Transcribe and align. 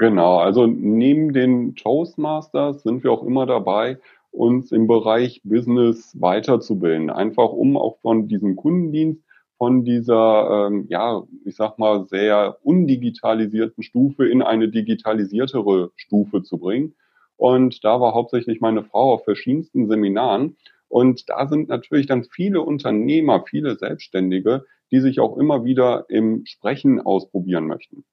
Genau, 0.00 0.38
also 0.38 0.66
neben 0.66 1.32
den 1.34 1.74
Toastmasters 1.76 2.82
sind 2.82 3.04
wir 3.04 3.12
auch 3.12 3.22
immer 3.22 3.44
dabei, 3.46 3.98
uns 4.32 4.72
im 4.72 4.86
Bereich 4.86 5.42
Business 5.44 6.16
weiterzubilden. 6.20 7.10
Einfach 7.10 7.50
um 7.52 7.76
auch 7.76 7.98
von 8.00 8.26
diesem 8.26 8.56
Kundendienst, 8.56 9.22
von 9.58 9.84
dieser, 9.84 10.68
ähm, 10.68 10.86
ja, 10.88 11.22
ich 11.44 11.56
sag 11.56 11.78
mal, 11.78 12.06
sehr 12.06 12.56
undigitalisierten 12.62 13.82
Stufe 13.84 14.26
in 14.26 14.40
eine 14.42 14.70
digitalisiertere 14.70 15.90
Stufe 15.96 16.42
zu 16.44 16.56
bringen. 16.58 16.94
Und 17.36 17.84
da 17.84 18.00
war 18.00 18.14
hauptsächlich 18.14 18.60
meine 18.62 18.84
Frau 18.84 19.12
auf 19.14 19.24
verschiedensten 19.24 19.86
Seminaren. 19.88 20.56
Und 20.88 21.28
da 21.28 21.46
sind 21.46 21.68
natürlich 21.68 22.06
dann 22.06 22.24
viele 22.24 22.62
Unternehmer, 22.62 23.44
viele 23.46 23.76
Selbstständige, 23.76 24.64
die 24.92 25.00
sich 25.00 25.20
auch 25.20 25.36
immer 25.36 25.64
wieder 25.64 26.06
im 26.08 26.46
Sprechen 26.46 27.00
ausprobieren 27.02 27.66
möchten. 27.66 28.04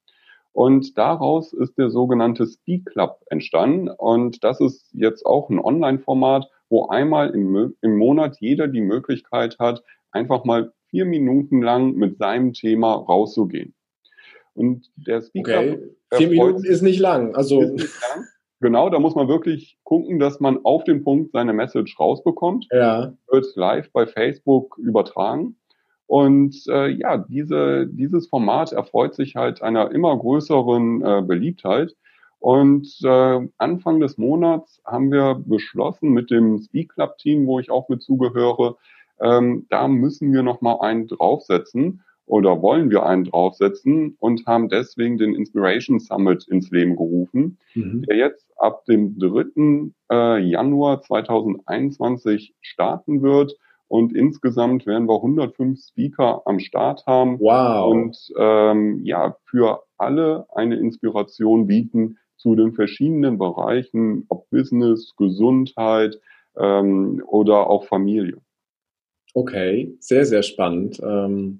Und 0.58 0.98
daraus 0.98 1.54
ist 1.54 1.78
der 1.78 1.92
sogenannte 1.92 2.48
Speak 2.48 2.88
Club 2.88 3.20
entstanden. 3.28 3.90
Und 3.90 4.44
das 4.44 4.60
ist 4.60 4.90
jetzt 4.92 5.24
auch 5.24 5.52
ein 5.52 5.60
Online-Format, 5.60 6.50
wo 6.68 6.88
einmal 6.88 7.30
im, 7.30 7.76
im 7.80 7.96
Monat 7.96 8.38
jeder 8.40 8.68
die 8.68 8.82
Möglichkeit 8.82 9.60
hat, 9.60 9.84
einfach 10.10 10.46
mal 10.46 10.74
vier 10.88 11.06
Minuten 11.06 11.62
lang 11.62 11.94
mit 11.94 12.18
seinem 12.18 12.54
Thema 12.54 12.96
rauszugehen. 12.96 13.76
Und 14.56 14.90
der 14.96 15.22
Speak 15.22 15.48
okay. 15.48 15.76
Club. 15.76 15.80
Vier 16.16 16.30
Minuten 16.30 16.64
ist 16.64 16.82
nicht 16.82 17.00
lang. 17.00 17.36
Also. 17.36 17.62
Ist 17.62 17.74
nicht 17.74 18.02
lang. 18.16 18.26
Genau, 18.60 18.90
da 18.90 18.98
muss 18.98 19.14
man 19.14 19.28
wirklich 19.28 19.78
gucken, 19.84 20.18
dass 20.18 20.40
man 20.40 20.66
auf 20.66 20.84
den 20.86 21.04
Punkt 21.04 21.34
seine 21.34 21.54
Message 21.54 22.00
rausbekommt. 22.00 22.66
Ja. 22.72 23.14
Wird 23.30 23.46
live 23.56 23.92
bei 23.92 24.08
Facebook 24.08 24.76
übertragen. 24.80 25.56
Und 26.08 26.56
äh, 26.70 26.88
ja, 26.88 27.18
diese, 27.18 27.86
dieses 27.88 28.28
Format 28.28 28.72
erfreut 28.72 29.14
sich 29.14 29.36
halt 29.36 29.62
einer 29.62 29.92
immer 29.92 30.18
größeren 30.18 31.06
äh, 31.06 31.22
Beliebtheit. 31.22 31.96
Und 32.40 32.88
äh, 33.04 33.48
Anfang 33.58 34.00
des 34.00 34.18
Monats 34.18 34.82
haben 34.86 35.12
wir 35.12 35.42
beschlossen 35.46 36.12
mit 36.12 36.32
dem 36.32 36.60
Speak 36.60 36.94
Club 36.94 37.18
Team, 37.18 37.46
wo 37.46 37.60
ich 37.60 37.70
auch 37.70 37.90
mit 37.90 38.02
zugehöre, 38.02 38.78
ähm, 39.20 39.66
da 39.70 39.88
müssen 39.88 40.32
wir 40.32 40.44
noch 40.44 40.62
mal 40.62 40.80
einen 40.82 41.08
draufsetzen 41.08 42.04
oder 42.26 42.62
wollen 42.62 42.90
wir 42.90 43.06
einen 43.06 43.24
draufsetzen 43.24 44.16
und 44.20 44.46
haben 44.46 44.70
deswegen 44.70 45.18
den 45.18 45.34
Inspiration 45.34 46.00
Summit 46.00 46.48
ins 46.48 46.70
Leben 46.70 46.96
gerufen, 46.96 47.58
mhm. 47.74 48.04
der 48.04 48.18
jetzt 48.18 48.52
ab 48.58 48.86
dem 48.86 49.18
3. 49.18 49.92
Äh, 50.12 50.40
Januar 50.44 51.02
2021 51.02 52.54
starten 52.62 53.22
wird 53.22 53.58
und 53.88 54.16
insgesamt 54.16 54.86
werden 54.86 55.08
wir 55.08 55.16
105 55.16 55.80
Speaker 55.80 56.42
am 56.46 56.60
Start 56.60 57.06
haben. 57.06 57.40
Wow. 57.40 57.92
Und 57.92 58.18
ähm, 58.38 59.02
ja, 59.04 59.38
für 59.46 59.84
alle 59.98 60.46
eine 60.54 60.76
Inspiration 60.76 61.68
bieten 61.68 62.18
zu 62.38 62.56
den 62.56 62.74
verschiedenen 62.74 63.38
Bereichen, 63.38 64.26
ob 64.30 64.50
Business, 64.50 65.16
Gesundheit 65.18 66.20
ähm, 66.58 67.24
oder 67.28 67.70
auch 67.70 67.86
Familie. 67.86 68.38
Okay, 69.34 69.96
sehr, 70.00 70.26
sehr 70.26 70.42
spannend. 70.42 71.00
Ähm, 71.04 71.60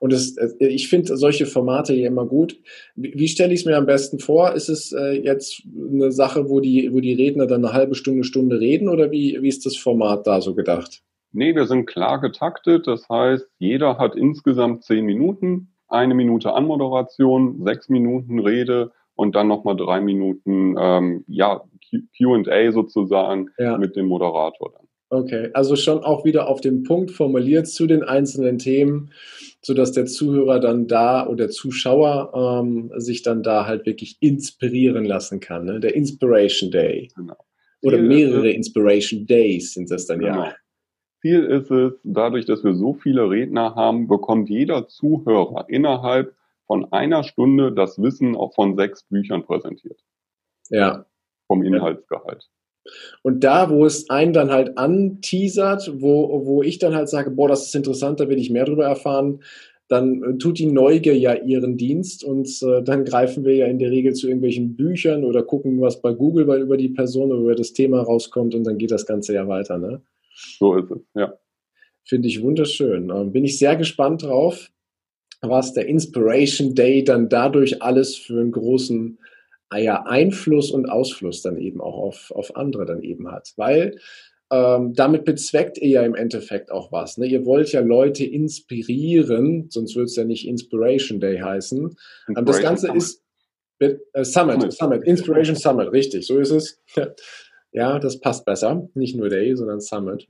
und 0.00 0.12
es, 0.14 0.36
ich 0.60 0.88
finde 0.88 1.16
solche 1.16 1.44
Formate 1.44 1.92
hier 1.92 2.06
immer 2.06 2.24
gut. 2.24 2.58
Wie 2.94 3.28
stelle 3.28 3.52
ich 3.52 3.60
es 3.60 3.66
mir 3.66 3.76
am 3.76 3.84
besten 3.84 4.18
vor? 4.18 4.54
Ist 4.54 4.70
es 4.70 4.92
äh, 4.92 5.12
jetzt 5.12 5.62
eine 5.76 6.10
Sache, 6.10 6.48
wo 6.48 6.60
die, 6.60 6.90
wo 6.92 7.00
die 7.00 7.12
Redner 7.12 7.46
dann 7.46 7.64
eine 7.64 7.74
halbe 7.74 7.94
Stunde, 7.94 8.24
Stunde 8.24 8.60
reden 8.60 8.88
oder 8.88 9.10
wie, 9.10 9.36
wie 9.42 9.48
ist 9.48 9.66
das 9.66 9.76
Format 9.76 10.26
da 10.26 10.40
so 10.40 10.54
gedacht? 10.54 11.02
Nee, 11.32 11.54
wir 11.54 11.66
sind 11.66 11.86
klar 11.86 12.20
getaktet. 12.20 12.86
Das 12.86 13.08
heißt, 13.08 13.46
jeder 13.58 13.98
hat 13.98 14.16
insgesamt 14.16 14.84
zehn 14.84 15.04
Minuten, 15.04 15.74
eine 15.88 16.14
Minute 16.14 16.52
Anmoderation, 16.52 17.62
sechs 17.64 17.88
Minuten 17.88 18.38
Rede 18.38 18.92
und 19.14 19.34
dann 19.34 19.48
nochmal 19.48 19.76
drei 19.76 20.00
Minuten 20.00 20.76
ähm, 20.78 21.24
ja, 21.26 21.62
QA 22.16 22.72
sozusagen 22.72 23.50
ja. 23.58 23.76
mit 23.78 23.96
dem 23.96 24.06
Moderator 24.06 24.72
dann. 24.72 24.86
Okay, 25.10 25.48
also 25.54 25.74
schon 25.74 26.00
auch 26.00 26.26
wieder 26.26 26.48
auf 26.48 26.60
den 26.60 26.82
Punkt 26.82 27.10
formuliert 27.10 27.66
zu 27.66 27.86
den 27.86 28.02
einzelnen 28.02 28.58
Themen, 28.58 29.10
sodass 29.62 29.92
der 29.92 30.04
Zuhörer 30.04 30.60
dann 30.60 30.86
da 30.86 31.26
oder 31.26 31.46
der 31.46 31.48
Zuschauer 31.48 32.60
ähm, 32.62 32.92
sich 32.96 33.22
dann 33.22 33.42
da 33.42 33.66
halt 33.66 33.86
wirklich 33.86 34.18
inspirieren 34.20 35.06
lassen 35.06 35.40
kann. 35.40 35.64
Ne? 35.64 35.80
Der 35.80 35.94
Inspiration 35.94 36.70
Day. 36.70 37.08
Genau. 37.16 37.36
Oder 37.80 37.98
mehrere 37.98 38.50
Inspiration 38.50 39.26
Days 39.26 39.72
sind 39.72 39.90
das 39.90 40.06
dann 40.06 40.18
genau. 40.18 40.44
ja. 40.44 40.54
Ziel 41.20 41.44
ist 41.44 41.70
es, 41.70 41.92
dadurch, 42.04 42.46
dass 42.46 42.64
wir 42.64 42.74
so 42.74 42.94
viele 42.94 43.28
Redner 43.28 43.74
haben, 43.74 44.08
bekommt 44.08 44.48
jeder 44.48 44.86
Zuhörer 44.86 45.66
innerhalb 45.68 46.34
von 46.66 46.92
einer 46.92 47.24
Stunde 47.24 47.72
das 47.72 48.00
Wissen 48.00 48.36
auch 48.36 48.54
von 48.54 48.76
sechs 48.76 49.02
Büchern 49.04 49.44
präsentiert. 49.44 49.98
Ja. 50.70 51.06
Vom 51.46 51.62
Inhaltsgehalt. 51.62 52.48
Und 53.22 53.44
da, 53.44 53.70
wo 53.70 53.84
es 53.84 54.08
einen 54.10 54.32
dann 54.32 54.50
halt 54.50 54.78
anteasert, 54.78 55.92
wo, 56.00 56.46
wo 56.46 56.62
ich 56.62 56.78
dann 56.78 56.94
halt 56.94 57.08
sage, 57.08 57.30
boah, 57.30 57.48
das 57.48 57.66
ist 57.66 57.74
interessant, 57.74 58.20
da 58.20 58.28
will 58.28 58.38
ich 58.38 58.50
mehr 58.50 58.64
darüber 58.64 58.86
erfahren, 58.86 59.40
dann 59.88 60.38
tut 60.38 60.58
die 60.58 60.66
Neugier 60.66 61.16
ja 61.16 61.34
ihren 61.34 61.78
Dienst 61.78 62.22
und 62.22 62.46
äh, 62.62 62.82
dann 62.82 63.06
greifen 63.06 63.44
wir 63.44 63.56
ja 63.56 63.66
in 63.66 63.78
der 63.78 63.90
Regel 63.90 64.12
zu 64.12 64.26
irgendwelchen 64.26 64.76
Büchern 64.76 65.24
oder 65.24 65.42
gucken, 65.42 65.80
was 65.80 66.02
bei 66.02 66.12
Google 66.12 66.60
über 66.60 66.76
die 66.76 66.90
Person 66.90 67.32
oder 67.32 67.40
über 67.40 67.54
das 67.54 67.72
Thema 67.72 68.02
rauskommt 68.02 68.54
und 68.54 68.64
dann 68.64 68.76
geht 68.76 68.90
das 68.90 69.06
Ganze 69.06 69.32
ja 69.32 69.48
weiter. 69.48 69.78
Ne? 69.78 70.02
So 70.58 70.76
ist 70.76 70.90
es, 70.90 71.00
ja. 71.14 71.38
Finde 72.04 72.28
ich 72.28 72.42
wunderschön. 72.42 73.10
Ähm, 73.10 73.32
bin 73.32 73.44
ich 73.44 73.58
sehr 73.58 73.76
gespannt 73.76 74.22
drauf, 74.22 74.70
was 75.40 75.74
der 75.74 75.86
Inspiration 75.86 76.74
Day 76.74 77.04
dann 77.04 77.28
dadurch 77.28 77.82
alles 77.82 78.16
für 78.16 78.40
einen 78.40 78.52
großen 78.52 79.18
ah 79.70 79.78
ja, 79.78 80.02
Einfluss 80.04 80.70
und 80.70 80.88
Ausfluss 80.88 81.42
dann 81.42 81.58
eben 81.58 81.80
auch 81.80 81.96
auf, 81.96 82.30
auf 82.30 82.56
andere 82.56 82.86
dann 82.86 83.02
eben 83.02 83.30
hat. 83.30 83.52
Weil 83.56 83.98
ähm, 84.50 84.94
damit 84.94 85.26
bezweckt 85.26 85.76
ihr 85.76 85.88
ja 85.88 86.02
im 86.02 86.14
Endeffekt 86.14 86.70
auch 86.70 86.90
was. 86.90 87.18
Ne? 87.18 87.26
Ihr 87.26 87.44
wollt 87.44 87.70
ja 87.72 87.80
Leute 87.80 88.24
inspirieren, 88.24 89.66
sonst 89.68 89.94
würde 89.94 90.06
es 90.06 90.16
ja 90.16 90.24
nicht 90.24 90.48
Inspiration 90.48 91.20
Day 91.20 91.38
heißen. 91.38 91.94
Inspiration 92.28 92.46
das 92.46 92.62
Ganze 92.62 92.86
Summit. 92.86 93.02
ist 93.02 93.24
äh, 93.80 94.24
Summit, 94.24 94.60
Summit, 94.60 94.72
Summit, 94.72 95.04
Inspiration 95.04 95.56
Summit, 95.56 95.92
richtig, 95.92 96.26
so 96.26 96.38
ist 96.38 96.50
es. 96.50 96.80
Ja, 97.72 97.98
das 97.98 98.20
passt 98.20 98.44
besser. 98.44 98.88
Nicht 98.94 99.16
nur 99.16 99.28
Day, 99.28 99.54
sondern 99.56 99.80
Summit. 99.80 100.26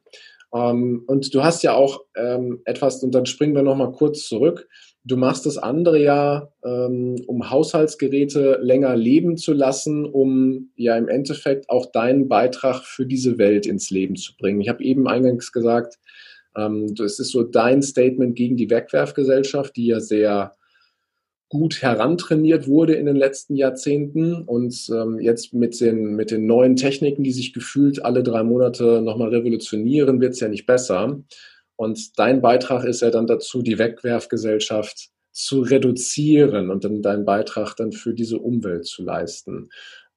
Ähm, 0.54 1.04
und 1.06 1.34
du 1.34 1.42
hast 1.42 1.62
ja 1.62 1.74
auch 1.74 2.00
ähm, 2.16 2.62
etwas, 2.64 3.02
und 3.02 3.14
dann 3.14 3.26
springen 3.26 3.54
wir 3.54 3.62
nochmal 3.62 3.92
kurz 3.92 4.26
zurück. 4.26 4.68
Du 5.04 5.16
machst 5.16 5.46
das 5.46 5.56
andere 5.56 6.02
ja, 6.02 6.48
ähm, 6.64 7.16
um 7.26 7.50
Haushaltsgeräte 7.50 8.58
länger 8.60 8.96
leben 8.96 9.36
zu 9.36 9.52
lassen, 9.52 10.04
um 10.04 10.70
ja 10.76 10.96
im 10.96 11.08
Endeffekt 11.08 11.70
auch 11.70 11.86
deinen 11.86 12.28
Beitrag 12.28 12.84
für 12.84 13.06
diese 13.06 13.38
Welt 13.38 13.66
ins 13.66 13.90
Leben 13.90 14.16
zu 14.16 14.36
bringen. 14.36 14.60
Ich 14.60 14.68
habe 14.68 14.82
eben 14.82 15.06
eingangs 15.06 15.52
gesagt, 15.52 15.98
ähm, 16.56 16.94
das 16.94 17.18
ist 17.18 17.30
so 17.30 17.42
dein 17.42 17.82
Statement 17.82 18.34
gegen 18.34 18.56
die 18.56 18.70
Wegwerfgesellschaft, 18.70 19.76
die 19.76 19.86
ja 19.86 20.00
sehr 20.00 20.54
gut 21.48 21.82
herantrainiert 21.82 22.68
wurde 22.68 22.94
in 22.94 23.06
den 23.06 23.16
letzten 23.16 23.56
Jahrzehnten 23.56 24.42
und 24.42 24.88
ähm, 24.92 25.18
jetzt 25.18 25.54
mit 25.54 25.80
den, 25.80 26.14
mit 26.14 26.30
den 26.30 26.46
neuen 26.46 26.76
Techniken, 26.76 27.24
die 27.24 27.32
sich 27.32 27.52
gefühlt 27.52 28.04
alle 28.04 28.22
drei 28.22 28.42
Monate 28.42 29.00
nochmal 29.00 29.30
revolutionieren, 29.30 30.20
wird 30.20 30.34
es 30.34 30.40
ja 30.40 30.48
nicht 30.48 30.66
besser. 30.66 31.20
Und 31.76 32.18
dein 32.18 32.42
Beitrag 32.42 32.84
ist 32.84 33.00
ja 33.02 33.10
dann 33.10 33.26
dazu, 33.26 33.62
die 33.62 33.78
Wegwerfgesellschaft 33.78 35.10
zu 35.32 35.60
reduzieren 35.60 36.70
und 36.70 36.84
dann 36.84 37.00
deinen 37.00 37.24
Beitrag 37.24 37.74
dann 37.76 37.92
für 37.92 38.12
diese 38.12 38.38
Umwelt 38.38 38.86
zu 38.86 39.04
leisten. 39.04 39.70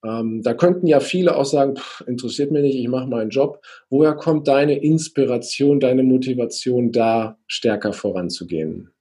Ähm, 0.04 0.42
da 0.42 0.54
könnten 0.54 0.86
ja 0.86 1.00
viele 1.00 1.36
auch 1.36 1.44
sagen, 1.44 1.76
pff, 1.76 2.02
interessiert 2.06 2.50
mich 2.50 2.62
nicht, 2.62 2.76
ich 2.76 2.88
mache 2.88 3.08
meinen 3.08 3.30
Job. 3.30 3.64
Woher 3.88 4.14
kommt 4.14 4.48
deine 4.48 4.82
Inspiration, 4.82 5.78
deine 5.78 6.02
Motivation, 6.02 6.90
da 6.90 7.38
stärker 7.46 7.92
voranzugehen? 7.92 8.91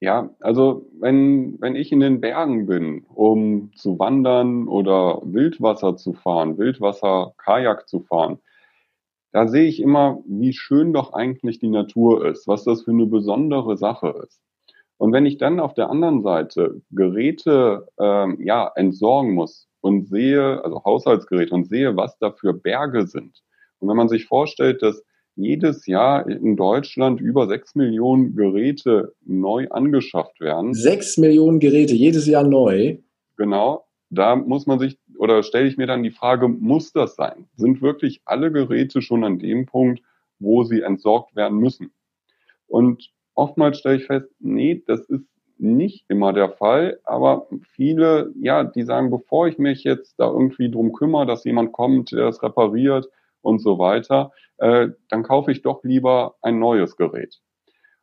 Ja, 0.00 0.30
also 0.40 0.86
wenn, 1.00 1.60
wenn 1.60 1.74
ich 1.74 1.90
in 1.90 1.98
den 2.00 2.20
Bergen 2.20 2.66
bin, 2.66 3.04
um 3.08 3.72
zu 3.74 3.98
wandern 3.98 4.68
oder 4.68 5.20
Wildwasser 5.24 5.96
zu 5.96 6.12
fahren, 6.12 6.56
Wildwasser, 6.56 7.34
Kajak 7.36 7.88
zu 7.88 8.00
fahren, 8.00 8.38
da 9.32 9.48
sehe 9.48 9.66
ich 9.66 9.80
immer, 9.80 10.22
wie 10.26 10.52
schön 10.52 10.92
doch 10.92 11.12
eigentlich 11.12 11.58
die 11.58 11.68
Natur 11.68 12.26
ist, 12.26 12.46
was 12.46 12.64
das 12.64 12.82
für 12.82 12.92
eine 12.92 13.06
besondere 13.06 13.76
Sache 13.76 14.14
ist. 14.24 14.40
Und 14.98 15.12
wenn 15.12 15.26
ich 15.26 15.36
dann 15.38 15.60
auf 15.60 15.74
der 15.74 15.90
anderen 15.90 16.22
Seite 16.22 16.80
Geräte 16.90 17.88
ähm, 17.98 18.38
ja 18.40 18.70
entsorgen 18.76 19.34
muss 19.34 19.68
und 19.80 20.06
sehe, 20.08 20.62
also 20.64 20.82
Haushaltsgeräte 20.84 21.54
und 21.54 21.64
sehe, 21.68 21.96
was 21.96 22.18
da 22.18 22.30
für 22.32 22.52
Berge 22.54 23.06
sind, 23.06 23.42
und 23.80 23.88
wenn 23.88 23.96
man 23.96 24.08
sich 24.08 24.26
vorstellt, 24.26 24.82
dass 24.82 25.04
jedes 25.38 25.86
Jahr 25.86 26.28
in 26.28 26.56
Deutschland 26.56 27.20
über 27.20 27.46
sechs 27.46 27.74
Millionen 27.74 28.34
Geräte 28.34 29.14
neu 29.24 29.68
angeschafft 29.70 30.40
werden. 30.40 30.74
Sechs 30.74 31.16
Millionen 31.16 31.60
Geräte 31.60 31.94
jedes 31.94 32.26
Jahr 32.26 32.42
neu? 32.42 32.98
Genau. 33.36 33.84
Da 34.10 34.36
muss 34.36 34.66
man 34.66 34.78
sich, 34.78 34.98
oder 35.16 35.42
stelle 35.42 35.68
ich 35.68 35.76
mir 35.76 35.86
dann 35.86 36.02
die 36.02 36.10
Frage, 36.10 36.48
muss 36.48 36.92
das 36.92 37.14
sein? 37.14 37.46
Sind 37.56 37.82
wirklich 37.82 38.20
alle 38.24 38.50
Geräte 38.50 39.00
schon 39.00 39.22
an 39.22 39.38
dem 39.38 39.66
Punkt, 39.66 40.02
wo 40.40 40.64
sie 40.64 40.80
entsorgt 40.80 41.36
werden 41.36 41.58
müssen? 41.58 41.92
Und 42.66 43.10
oftmals 43.34 43.78
stelle 43.78 43.96
ich 43.96 44.06
fest, 44.06 44.28
nee, 44.40 44.82
das 44.86 45.00
ist 45.08 45.24
nicht 45.58 46.04
immer 46.08 46.32
der 46.32 46.50
Fall, 46.50 47.00
aber 47.04 47.48
viele, 47.74 48.32
ja, 48.40 48.64
die 48.64 48.82
sagen, 48.82 49.10
bevor 49.10 49.48
ich 49.48 49.58
mich 49.58 49.84
jetzt 49.84 50.14
da 50.18 50.26
irgendwie 50.26 50.70
drum 50.70 50.92
kümmere, 50.92 51.26
dass 51.26 51.44
jemand 51.44 51.72
kommt, 51.72 52.12
der 52.12 52.28
es 52.28 52.42
repariert 52.42 53.08
und 53.42 53.60
so 53.60 53.78
weiter, 53.78 54.32
äh, 54.58 54.88
dann 55.08 55.22
kaufe 55.22 55.52
ich 55.52 55.62
doch 55.62 55.82
lieber 55.84 56.36
ein 56.42 56.58
neues 56.58 56.96
Gerät. 56.96 57.40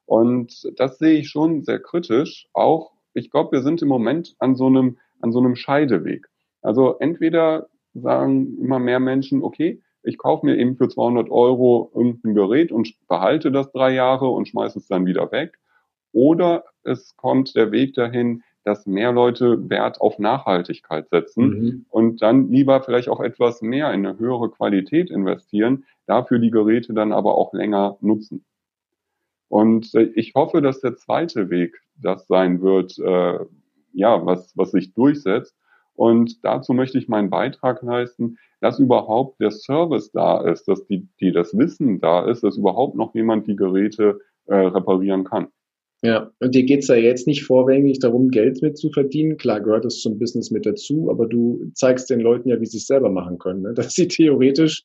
Und 0.06 0.72
das 0.78 0.98
sehe 1.00 1.20
ich 1.20 1.30
schon 1.30 1.64
sehr 1.64 1.80
kritisch. 1.80 2.48
Auch, 2.54 2.92
ich 3.14 3.32
glaube, 3.32 3.54
wir 3.54 3.62
sind 3.64 3.82
im 3.82 3.88
Moment 3.88 4.36
an 4.40 4.56
so 4.56 4.68
einem, 4.68 4.98
an 5.22 5.32
so 5.32 5.40
einem 5.40 5.56
Scheideweg. 5.56 6.28
Also 6.62 6.98
entweder 7.00 7.68
sagen 7.94 8.58
immer 8.60 8.80
mehr 8.80 9.00
Menschen, 9.00 9.42
okay, 9.44 9.82
ich 10.04 10.18
kaufe 10.18 10.46
mir 10.46 10.58
eben 10.58 10.76
für 10.78 10.88
200 10.88 11.32
Euro 11.32 11.92
irgendein 11.96 12.36
Gerät 12.36 12.72
und 12.72 12.94
behalte 13.08 13.52
das 13.52 13.72
drei 13.72 13.94
Jahre 13.94 14.28
und 14.28 14.48
schmeiße 14.48 14.80
es 14.80 14.88
dann 14.88 15.06
wieder 15.06 15.32
weg. 15.32 15.58
Oder 16.12 16.66
es 16.84 17.16
kommt 17.18 17.56
der 17.56 17.72
Weg 17.72 17.96
dahin, 17.96 18.44
dass 18.66 18.88
mehr 18.88 19.12
Leute 19.12 19.70
Wert 19.70 20.02
auf 20.02 20.18
Nachhaltigkeit 20.18 21.08
setzen 21.10 21.48
mhm. 21.48 21.86
und 21.90 22.22
dann 22.22 22.50
lieber 22.50 22.82
vielleicht 22.82 23.10
auch 23.10 23.22
etwas 23.22 23.62
mehr 23.62 23.94
in 23.94 24.06
eine 24.06 24.18
höhere 24.18 24.50
Qualität 24.50 25.12
investieren, 25.12 25.86
dafür 26.08 26.40
die 26.40 26.52
Geräte 26.52 26.94
dann 26.94 27.14
aber 27.14 27.36
auch 27.36 27.54
länger 27.54 27.98
nutzen. 28.02 28.44
Und 29.50 29.94
äh, 29.94 30.12
ich 30.16 30.34
hoffe, 30.36 30.62
dass 30.62 30.82
der 30.82 30.96
zweite 30.96 31.50
Weg 31.52 31.80
das 31.96 32.28
sein 32.28 32.62
wird, 32.62 32.98
äh, 32.98 33.40
ja, 33.94 34.26
was, 34.26 34.52
was 34.58 34.72
sich 34.72 34.94
durchsetzt. 34.94 35.56
Und 35.94 36.44
dazu 36.44 36.74
möchte 36.74 36.98
ich 36.98 37.08
meinen 37.08 37.30
Beitrag 37.30 37.82
leisten, 37.84 38.38
dass 38.60 38.80
überhaupt 38.80 39.40
der 39.40 39.52
Service 39.52 40.12
da 40.12 40.42
ist, 40.42 40.68
dass 40.68 40.86
die, 40.88 41.08
die 41.20 41.32
das 41.32 41.56
Wissen 41.58 42.00
da 42.00 42.26
ist, 42.26 42.44
dass 42.44 42.58
überhaupt 42.58 42.96
noch 42.96 43.14
jemand 43.14 43.48
die 43.48 43.56
Geräte 43.56 44.20
äh, 44.48 44.56
reparieren 44.56 45.24
kann. 45.24 45.48
Ja, 46.06 46.32
und 46.40 46.54
dir 46.54 46.64
geht's 46.64 46.88
ja 46.88 46.96
jetzt 46.96 47.26
nicht 47.26 47.44
vorrangig 47.44 47.98
darum, 48.00 48.30
Geld 48.30 48.62
mit 48.62 48.78
zu 48.78 48.92
verdienen. 48.92 49.38
Klar 49.38 49.62
gehört 49.62 49.86
es 49.86 50.02
zum 50.02 50.20
Business 50.20 50.52
mit 50.52 50.66
dazu, 50.66 51.10
aber 51.10 51.26
du 51.26 51.72
zeigst 51.74 52.12
den 52.12 52.20
Leuten 52.20 52.50
ja, 52.50 52.62
wie 52.62 52.66
sie 52.68 52.78
es 52.78 52.86
selber 52.86 53.10
machen 53.10 53.40
können. 53.40 53.64
Ne? 53.64 53.74
Dass 53.76 53.94
sie 53.94 54.08
theoretisch 54.08 54.84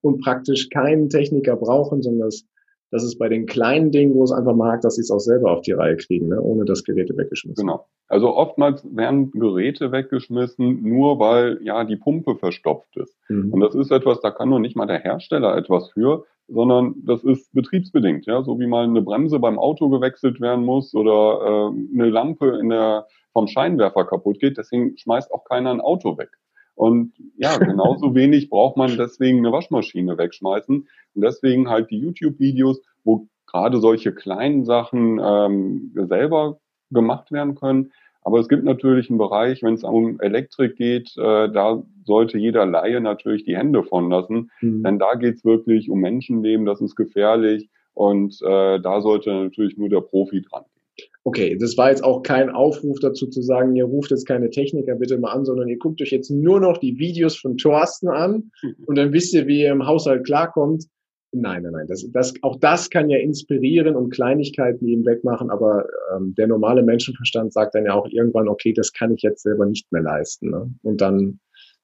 und 0.00 0.20
praktisch 0.22 0.68
keinen 0.68 1.08
Techniker 1.08 1.56
brauchen, 1.56 2.02
sondern 2.02 2.28
dass 2.28 2.44
das 2.92 3.04
ist 3.04 3.18
bei 3.18 3.28
den 3.28 3.46
kleinen 3.46 3.92
Dingen, 3.92 4.14
wo 4.14 4.24
es 4.24 4.32
einfach 4.32 4.54
mag, 4.54 4.80
dass 4.80 4.96
sie 4.96 5.02
es 5.02 5.10
auch 5.10 5.20
selber 5.20 5.52
auf 5.52 5.60
die 5.60 5.72
Reihe 5.72 5.96
kriegen, 5.96 6.28
ne? 6.28 6.40
ohne 6.40 6.64
dass 6.64 6.82
Geräte 6.82 7.16
weggeschmissen 7.16 7.64
Genau. 7.64 7.86
Also 8.08 8.34
oftmals 8.34 8.84
werden 8.96 9.30
Geräte 9.30 9.92
weggeschmissen, 9.92 10.82
nur 10.82 11.20
weil 11.20 11.60
ja 11.62 11.84
die 11.84 11.96
Pumpe 11.96 12.34
verstopft 12.36 12.96
ist. 12.96 13.16
Mhm. 13.28 13.52
Und 13.52 13.60
das 13.60 13.74
ist 13.76 13.92
etwas, 13.92 14.20
da 14.20 14.32
kann 14.32 14.48
nur 14.48 14.58
nicht 14.58 14.74
mal 14.74 14.86
der 14.86 14.98
Hersteller 14.98 15.56
etwas 15.56 15.92
für, 15.92 16.24
sondern 16.52 16.94
das 17.04 17.22
ist 17.24 17.52
betriebsbedingt, 17.52 18.26
ja, 18.26 18.42
so 18.42 18.58
wie 18.58 18.66
mal 18.66 18.84
eine 18.84 19.02
Bremse 19.02 19.38
beim 19.38 19.58
Auto 19.58 19.88
gewechselt 19.88 20.40
werden 20.40 20.64
muss 20.64 20.94
oder 20.94 21.72
äh, 21.72 21.94
eine 21.94 22.10
Lampe 22.10 22.58
in 22.60 22.70
der 22.70 23.06
vom 23.32 23.46
Scheinwerfer 23.46 24.04
kaputt 24.04 24.40
geht, 24.40 24.58
deswegen 24.58 24.96
schmeißt 24.96 25.32
auch 25.32 25.44
keiner 25.44 25.70
ein 25.70 25.80
Auto 25.80 26.18
weg. 26.18 26.30
Und 26.74 27.12
ja, 27.36 27.58
genauso 27.58 28.14
wenig 28.14 28.50
braucht 28.50 28.76
man 28.76 28.96
deswegen 28.96 29.38
eine 29.38 29.52
Waschmaschine 29.52 30.18
wegschmeißen. 30.18 30.88
Und 31.14 31.22
deswegen 31.22 31.68
halt 31.68 31.90
die 31.90 31.98
YouTube-Videos, 31.98 32.80
wo 33.04 33.28
gerade 33.46 33.80
solche 33.80 34.14
kleinen 34.14 34.64
Sachen 34.64 35.20
ähm, 35.22 35.92
selber 35.94 36.58
gemacht 36.90 37.32
werden 37.32 37.54
können. 37.54 37.92
Aber 38.30 38.38
es 38.38 38.48
gibt 38.48 38.62
natürlich 38.62 39.10
einen 39.10 39.18
Bereich, 39.18 39.60
wenn 39.64 39.74
es 39.74 39.82
um 39.82 40.20
Elektrik 40.20 40.76
geht, 40.76 41.10
äh, 41.16 41.50
da 41.50 41.82
sollte 42.04 42.38
jeder 42.38 42.64
Laie 42.64 43.00
natürlich 43.00 43.42
die 43.42 43.56
Hände 43.56 43.82
von 43.82 44.08
lassen. 44.08 44.52
Mhm. 44.60 44.84
Denn 44.84 44.98
da 45.00 45.14
geht 45.14 45.34
es 45.34 45.44
wirklich 45.44 45.90
um 45.90 45.98
Menschenleben, 45.98 46.64
das 46.64 46.80
ist 46.80 46.94
gefährlich. 46.94 47.68
Und 47.92 48.38
äh, 48.42 48.78
da 48.80 49.00
sollte 49.00 49.32
natürlich 49.32 49.76
nur 49.76 49.88
der 49.88 50.02
Profi 50.02 50.42
dran 50.42 50.62
gehen. 50.62 51.08
Okay, 51.24 51.58
das 51.60 51.76
war 51.76 51.90
jetzt 51.90 52.04
auch 52.04 52.22
kein 52.22 52.50
Aufruf 52.50 53.00
dazu 53.00 53.26
zu 53.26 53.42
sagen, 53.42 53.74
ihr 53.74 53.84
ruft 53.84 54.12
jetzt 54.12 54.28
keine 54.28 54.48
Techniker 54.48 54.94
bitte 54.94 55.18
mal 55.18 55.32
an, 55.32 55.44
sondern 55.44 55.66
ihr 55.66 55.78
guckt 55.78 56.00
euch 56.00 56.12
jetzt 56.12 56.30
nur 56.30 56.60
noch 56.60 56.78
die 56.78 57.00
Videos 57.00 57.34
von 57.34 57.56
Thorsten 57.56 58.06
an 58.06 58.52
und 58.86 58.96
dann 58.96 59.12
wisst 59.12 59.34
ihr, 59.34 59.48
wie 59.48 59.62
ihr 59.62 59.72
im 59.72 59.88
Haushalt 59.88 60.24
klarkommt. 60.24 60.84
Nein, 61.32 61.62
nein, 61.62 61.72
nein. 61.72 61.86
Das, 61.86 62.04
das, 62.10 62.34
auch 62.42 62.56
das 62.56 62.90
kann 62.90 63.08
ja 63.08 63.18
inspirieren 63.18 63.94
und 63.94 64.10
Kleinigkeiten 64.10 64.86
eben 64.88 65.06
wegmachen, 65.06 65.50
aber 65.50 65.86
ähm, 66.14 66.34
der 66.36 66.48
normale 66.48 66.82
Menschenverstand 66.82 67.52
sagt 67.52 67.74
dann 67.74 67.86
ja 67.86 67.94
auch 67.94 68.08
irgendwann, 68.08 68.48
okay, 68.48 68.72
das 68.72 68.92
kann 68.92 69.14
ich 69.14 69.22
jetzt 69.22 69.42
selber 69.42 69.66
nicht 69.66 69.90
mehr 69.92 70.02
leisten. 70.02 70.50
Ne? 70.50 70.74
Und 70.82 71.00
dann 71.00 71.38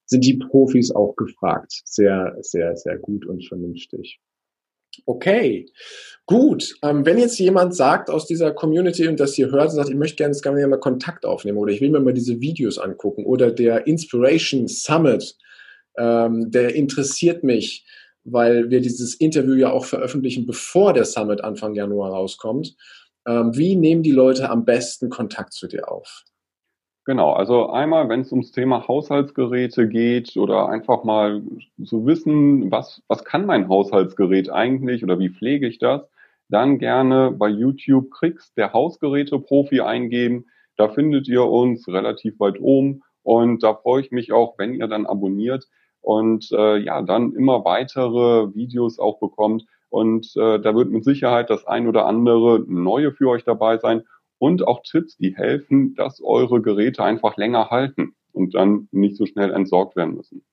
sind 0.05 0.25
die 0.25 0.37
Profis 0.37 0.91
auch 0.91 1.15
gefragt. 1.15 1.81
Sehr, 1.85 2.35
sehr, 2.41 2.75
sehr 2.75 2.97
gut 2.97 3.25
und 3.25 3.45
vernünftig. 3.45 4.19
Okay, 5.05 5.69
gut. 6.25 6.75
Ähm, 6.81 7.05
wenn 7.05 7.17
jetzt 7.17 7.37
jemand 7.39 7.75
sagt 7.75 8.09
aus 8.09 8.25
dieser 8.25 8.51
Community 8.51 9.07
und 9.07 9.19
das 9.19 9.35
hier 9.35 9.51
hört 9.51 9.69
und 9.69 9.75
sagt, 9.75 9.89
ich 9.89 9.95
möchte 9.95 10.15
gerne, 10.15 10.35
gerne 10.41 10.67
mal 10.67 10.79
Kontakt 10.79 11.25
aufnehmen 11.25 11.57
oder 11.57 11.71
ich 11.71 11.81
will 11.81 11.91
mir 11.91 11.99
mal 11.99 12.13
diese 12.13 12.41
Videos 12.41 12.79
angucken 12.79 13.25
oder 13.25 13.51
der 13.51 13.87
Inspiration 13.87 14.67
Summit, 14.67 15.37
ähm, 15.97 16.51
der 16.51 16.75
interessiert 16.75 17.43
mich, 17.43 17.85
weil 18.29 18.69
wir 18.69 18.81
dieses 18.81 19.15
Interview 19.15 19.53
ja 19.53 19.71
auch 19.71 19.85
veröffentlichen, 19.85 20.45
bevor 20.45 20.93
der 20.93 21.05
Summit 21.05 21.43
Anfang 21.43 21.73
Januar 21.73 22.11
rauskommt. 22.11 22.75
Ähm, 23.25 23.55
wie 23.55 23.75
nehmen 23.75 24.03
die 24.03 24.11
Leute 24.11 24.49
am 24.49 24.65
besten 24.65 25.09
Kontakt 25.09 25.53
zu 25.53 25.67
dir 25.67 25.91
auf? 25.91 26.23
Genau, 27.05 27.31
also 27.31 27.69
einmal, 27.69 28.09
wenn 28.09 28.21
es 28.21 28.31
ums 28.31 28.51
Thema 28.51 28.85
Haushaltsgeräte 28.85 29.87
geht 29.87 30.35
oder 30.35 30.67
einfach 30.67 31.05
mal 31.05 31.41
zu 31.85 32.05
wissen, 32.05 32.69
was, 32.69 33.01
was 33.07 33.23
kann 33.23 33.45
mein 33.45 33.69
Haushaltsgerät 33.69 34.49
eigentlich 34.49 35.05
oder 35.05 35.17
wie 35.17 35.29
pflege 35.29 35.67
ich 35.67 35.79
das, 35.79 36.01
dann 36.49 36.79
gerne 36.79 37.31
bei 37.31 37.47
YouTube 37.47 38.11
Kriegs 38.11 38.53
der 38.55 38.73
Hausgeräte-Profi 38.73 39.79
eingeben. 39.79 40.47
Da 40.75 40.89
findet 40.89 41.29
ihr 41.29 41.45
uns 41.45 41.87
relativ 41.87 42.41
weit 42.41 42.59
oben 42.59 43.03
und 43.23 43.63
da 43.63 43.73
freue 43.73 44.01
ich 44.01 44.11
mich 44.11 44.33
auch, 44.33 44.57
wenn 44.57 44.73
ihr 44.73 44.87
dann 44.87 45.05
abonniert 45.05 45.65
und 46.07 46.49
äh, 46.53 46.77
ja, 46.77 47.01
dann 47.01 47.33
immer 47.33 47.65
weitere 47.65 48.55
Videos 48.55 48.97
auch 48.97 49.19
bekommt. 49.19 49.65
Und 49.89 50.31
äh, 50.37 50.57
da 50.57 50.73
wird 50.73 50.89
mit 50.89 51.03
Sicherheit 51.03 51.49
das 51.49 51.67
ein 51.67 51.85
oder 51.85 52.05
andere 52.05 52.63
neue 52.65 53.11
für 53.11 53.27
euch 53.27 53.43
dabei 53.43 53.77
sein 53.77 54.03
und 54.37 54.65
auch 54.65 54.83
Tipps, 54.83 55.17
die 55.17 55.35
helfen, 55.35 55.95
dass 55.95 56.23
eure 56.23 56.61
Geräte 56.61 57.03
einfach 57.03 57.35
länger 57.35 57.71
halten 57.71 58.13
und 58.31 58.55
dann 58.55 58.87
nicht 58.91 59.17
so 59.17 59.25
schnell 59.25 59.51
entsorgt 59.51 59.97
werden 59.97 60.15
müssen. 60.15 60.45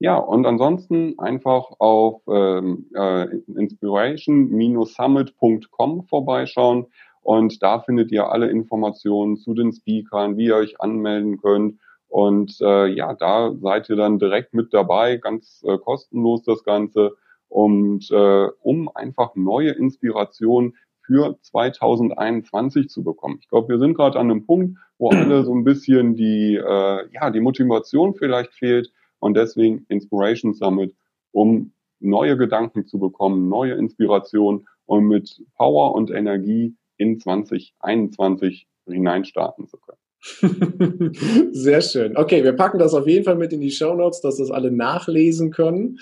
Ja, 0.00 0.16
und 0.16 0.46
ansonsten 0.46 1.16
einfach 1.20 1.70
auf 1.78 2.22
ähm, 2.28 2.86
äh, 2.96 3.28
inspiration-summit.com 3.54 6.06
vorbeischauen 6.08 6.86
und 7.20 7.62
da 7.62 7.78
findet 7.78 8.10
ihr 8.10 8.32
alle 8.32 8.50
Informationen 8.50 9.36
zu 9.36 9.54
den 9.54 9.72
Speakern, 9.72 10.36
wie 10.36 10.46
ihr 10.46 10.56
euch 10.56 10.80
anmelden 10.80 11.40
könnt. 11.40 11.78
Und 12.12 12.60
äh, 12.60 12.88
ja, 12.88 13.14
da 13.14 13.54
seid 13.54 13.88
ihr 13.88 13.96
dann 13.96 14.18
direkt 14.18 14.52
mit 14.52 14.74
dabei, 14.74 15.16
ganz 15.16 15.64
äh, 15.66 15.78
kostenlos 15.78 16.42
das 16.42 16.62
Ganze. 16.62 17.16
Und 17.48 18.10
äh, 18.10 18.48
um 18.60 18.94
einfach 18.94 19.34
neue 19.34 19.70
Inspirationen 19.70 20.76
für 21.06 21.38
2021 21.40 22.90
zu 22.90 23.02
bekommen. 23.02 23.38
Ich 23.40 23.48
glaube, 23.48 23.70
wir 23.70 23.78
sind 23.78 23.94
gerade 23.94 24.18
an 24.18 24.30
einem 24.30 24.44
Punkt, 24.44 24.76
wo 24.98 25.08
alle 25.10 25.42
so 25.42 25.54
ein 25.54 25.64
bisschen 25.64 26.14
die, 26.14 26.56
äh, 26.56 27.08
ja, 27.14 27.30
die 27.30 27.40
Motivation 27.40 28.14
vielleicht 28.14 28.52
fehlt 28.52 28.92
und 29.18 29.34
deswegen 29.34 29.86
Inspiration 29.88 30.52
Summit, 30.52 30.94
um 31.30 31.72
neue 31.98 32.36
Gedanken 32.36 32.86
zu 32.86 32.98
bekommen, 32.98 33.48
neue 33.48 33.72
Inspiration 33.72 34.68
und 34.84 35.06
mit 35.06 35.42
Power 35.56 35.94
und 35.94 36.10
Energie 36.10 36.76
in 36.98 37.18
2021 37.18 38.68
hineinstarten 38.86 39.66
zu 39.66 39.78
können. 39.78 39.96
Sehr 41.50 41.80
schön. 41.80 42.16
Okay, 42.16 42.44
wir 42.44 42.52
packen 42.52 42.78
das 42.78 42.94
auf 42.94 43.06
jeden 43.06 43.24
Fall 43.24 43.34
mit 43.34 43.52
in 43.52 43.60
die 43.60 43.70
Show 43.70 43.94
Notes, 43.94 44.20
dass 44.20 44.36
das 44.36 44.50
alle 44.50 44.70
nachlesen 44.70 45.50
können. 45.50 45.98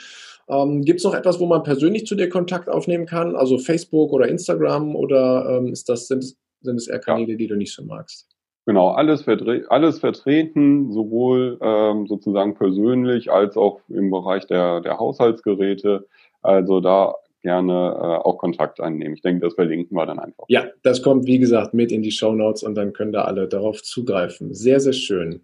Ähm, 0.48 0.82
Gibt 0.82 0.98
es 0.98 1.04
noch 1.04 1.14
etwas, 1.14 1.40
wo 1.40 1.46
man 1.46 1.62
persönlich 1.62 2.06
zu 2.06 2.14
dir 2.14 2.28
Kontakt 2.28 2.68
aufnehmen 2.68 3.06
kann? 3.06 3.34
Also 3.34 3.56
Facebook 3.58 4.12
oder 4.12 4.28
Instagram 4.28 4.94
oder 4.94 5.56
ähm, 5.56 5.72
ist 5.72 5.88
das, 5.88 6.08
sind, 6.08 6.34
sind 6.60 6.76
es 6.76 6.88
eher 6.88 6.98
Kanäle, 6.98 7.32
ja. 7.32 7.36
die 7.36 7.46
du 7.46 7.56
nicht 7.56 7.72
so 7.72 7.84
magst? 7.84 8.28
Genau, 8.66 8.90
alles, 8.90 9.22
vertre 9.22 9.64
alles 9.68 10.00
vertreten, 10.00 10.92
sowohl 10.92 11.58
ähm, 11.62 12.06
sozusagen 12.06 12.54
persönlich 12.54 13.30
als 13.32 13.56
auch 13.56 13.80
im 13.88 14.10
Bereich 14.10 14.46
der, 14.46 14.80
der 14.80 14.98
Haushaltsgeräte. 14.98 16.06
Also 16.42 16.80
da 16.80 17.14
gerne 17.42 17.73
äh, 17.73 18.26
auch 18.26 18.38
Kontakt 18.38 18.80
annehmen. 18.80 19.14
Ich 19.14 19.23
denke, 19.23 19.47
das 19.47 19.54
verlinken 19.54 19.97
wir 19.97 20.06
dann 20.06 20.18
einfach. 20.18 20.44
Ja, 20.49 20.66
das 20.82 21.02
kommt, 21.02 21.26
wie 21.26 21.38
gesagt, 21.38 21.75
mit 21.75 21.90
in 21.90 22.02
die 22.02 22.11
Show 22.11 22.35
Notes 22.35 22.62
und 22.62 22.75
dann 22.75 22.92
können 22.92 23.12
da 23.12 23.23
alle 23.23 23.49
darauf 23.49 23.82
zugreifen. 23.82 24.54
Sehr, 24.54 24.80
sehr 24.80 24.92
schön. 24.92 25.40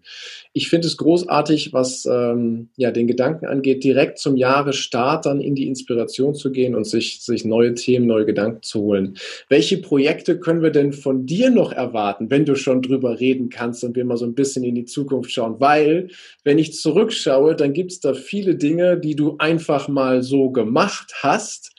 Ich 0.53 0.69
finde 0.69 0.87
es 0.87 0.97
großartig, 0.97 1.73
was 1.73 2.05
ähm, 2.05 2.69
ja, 2.77 2.91
den 2.91 3.07
Gedanken 3.07 3.45
angeht, 3.45 3.83
direkt 3.83 4.19
zum 4.19 4.35
Jahresstart 4.35 5.25
dann 5.25 5.41
in 5.41 5.55
die 5.55 5.67
Inspiration 5.67 6.35
zu 6.35 6.51
gehen 6.51 6.75
und 6.75 6.85
sich, 6.85 7.21
sich 7.21 7.45
neue 7.45 7.73
Themen, 7.73 8.05
neue 8.05 8.25
Gedanken 8.25 8.61
zu 8.61 8.81
holen. 8.81 9.17
Welche 9.49 9.77
Projekte 9.77 10.39
können 10.39 10.61
wir 10.61 10.71
denn 10.71 10.93
von 10.93 11.25
dir 11.25 11.49
noch 11.49 11.71
erwarten, 11.71 12.29
wenn 12.29 12.45
du 12.45 12.55
schon 12.55 12.81
drüber 12.81 13.19
reden 13.19 13.49
kannst 13.49 13.83
und 13.83 13.95
wir 13.95 14.05
mal 14.05 14.17
so 14.17 14.25
ein 14.25 14.35
bisschen 14.35 14.63
in 14.63 14.75
die 14.75 14.85
Zukunft 14.85 15.31
schauen? 15.31 15.59
Weil, 15.59 16.09
wenn 16.43 16.59
ich 16.59 16.73
zurückschaue, 16.73 17.55
dann 17.55 17.73
gibt 17.73 17.91
es 17.91 17.99
da 17.99 18.13
viele 18.13 18.55
Dinge, 18.55 18.97
die 18.97 19.15
du 19.15 19.35
einfach 19.39 19.87
mal 19.87 20.21
so 20.21 20.51
gemacht 20.51 21.13
hast 21.23 21.73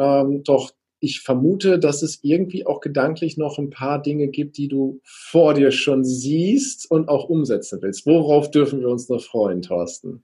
ähm, 0.00 0.42
doch 0.42 0.72
ich 1.00 1.20
vermute, 1.20 1.78
dass 1.78 2.02
es 2.02 2.20
irgendwie 2.22 2.66
auch 2.66 2.80
gedanklich 2.80 3.38
noch 3.38 3.58
ein 3.58 3.70
paar 3.70 4.00
Dinge 4.02 4.28
gibt, 4.28 4.58
die 4.58 4.68
du 4.68 5.00
vor 5.02 5.54
dir 5.54 5.70
schon 5.72 6.04
siehst 6.04 6.90
und 6.90 7.08
auch 7.08 7.28
umsetzen 7.28 7.80
willst. 7.80 8.06
Worauf 8.06 8.50
dürfen 8.50 8.80
wir 8.80 8.88
uns 8.88 9.08
noch 9.08 9.22
freuen, 9.22 9.62
Thorsten? 9.62 10.22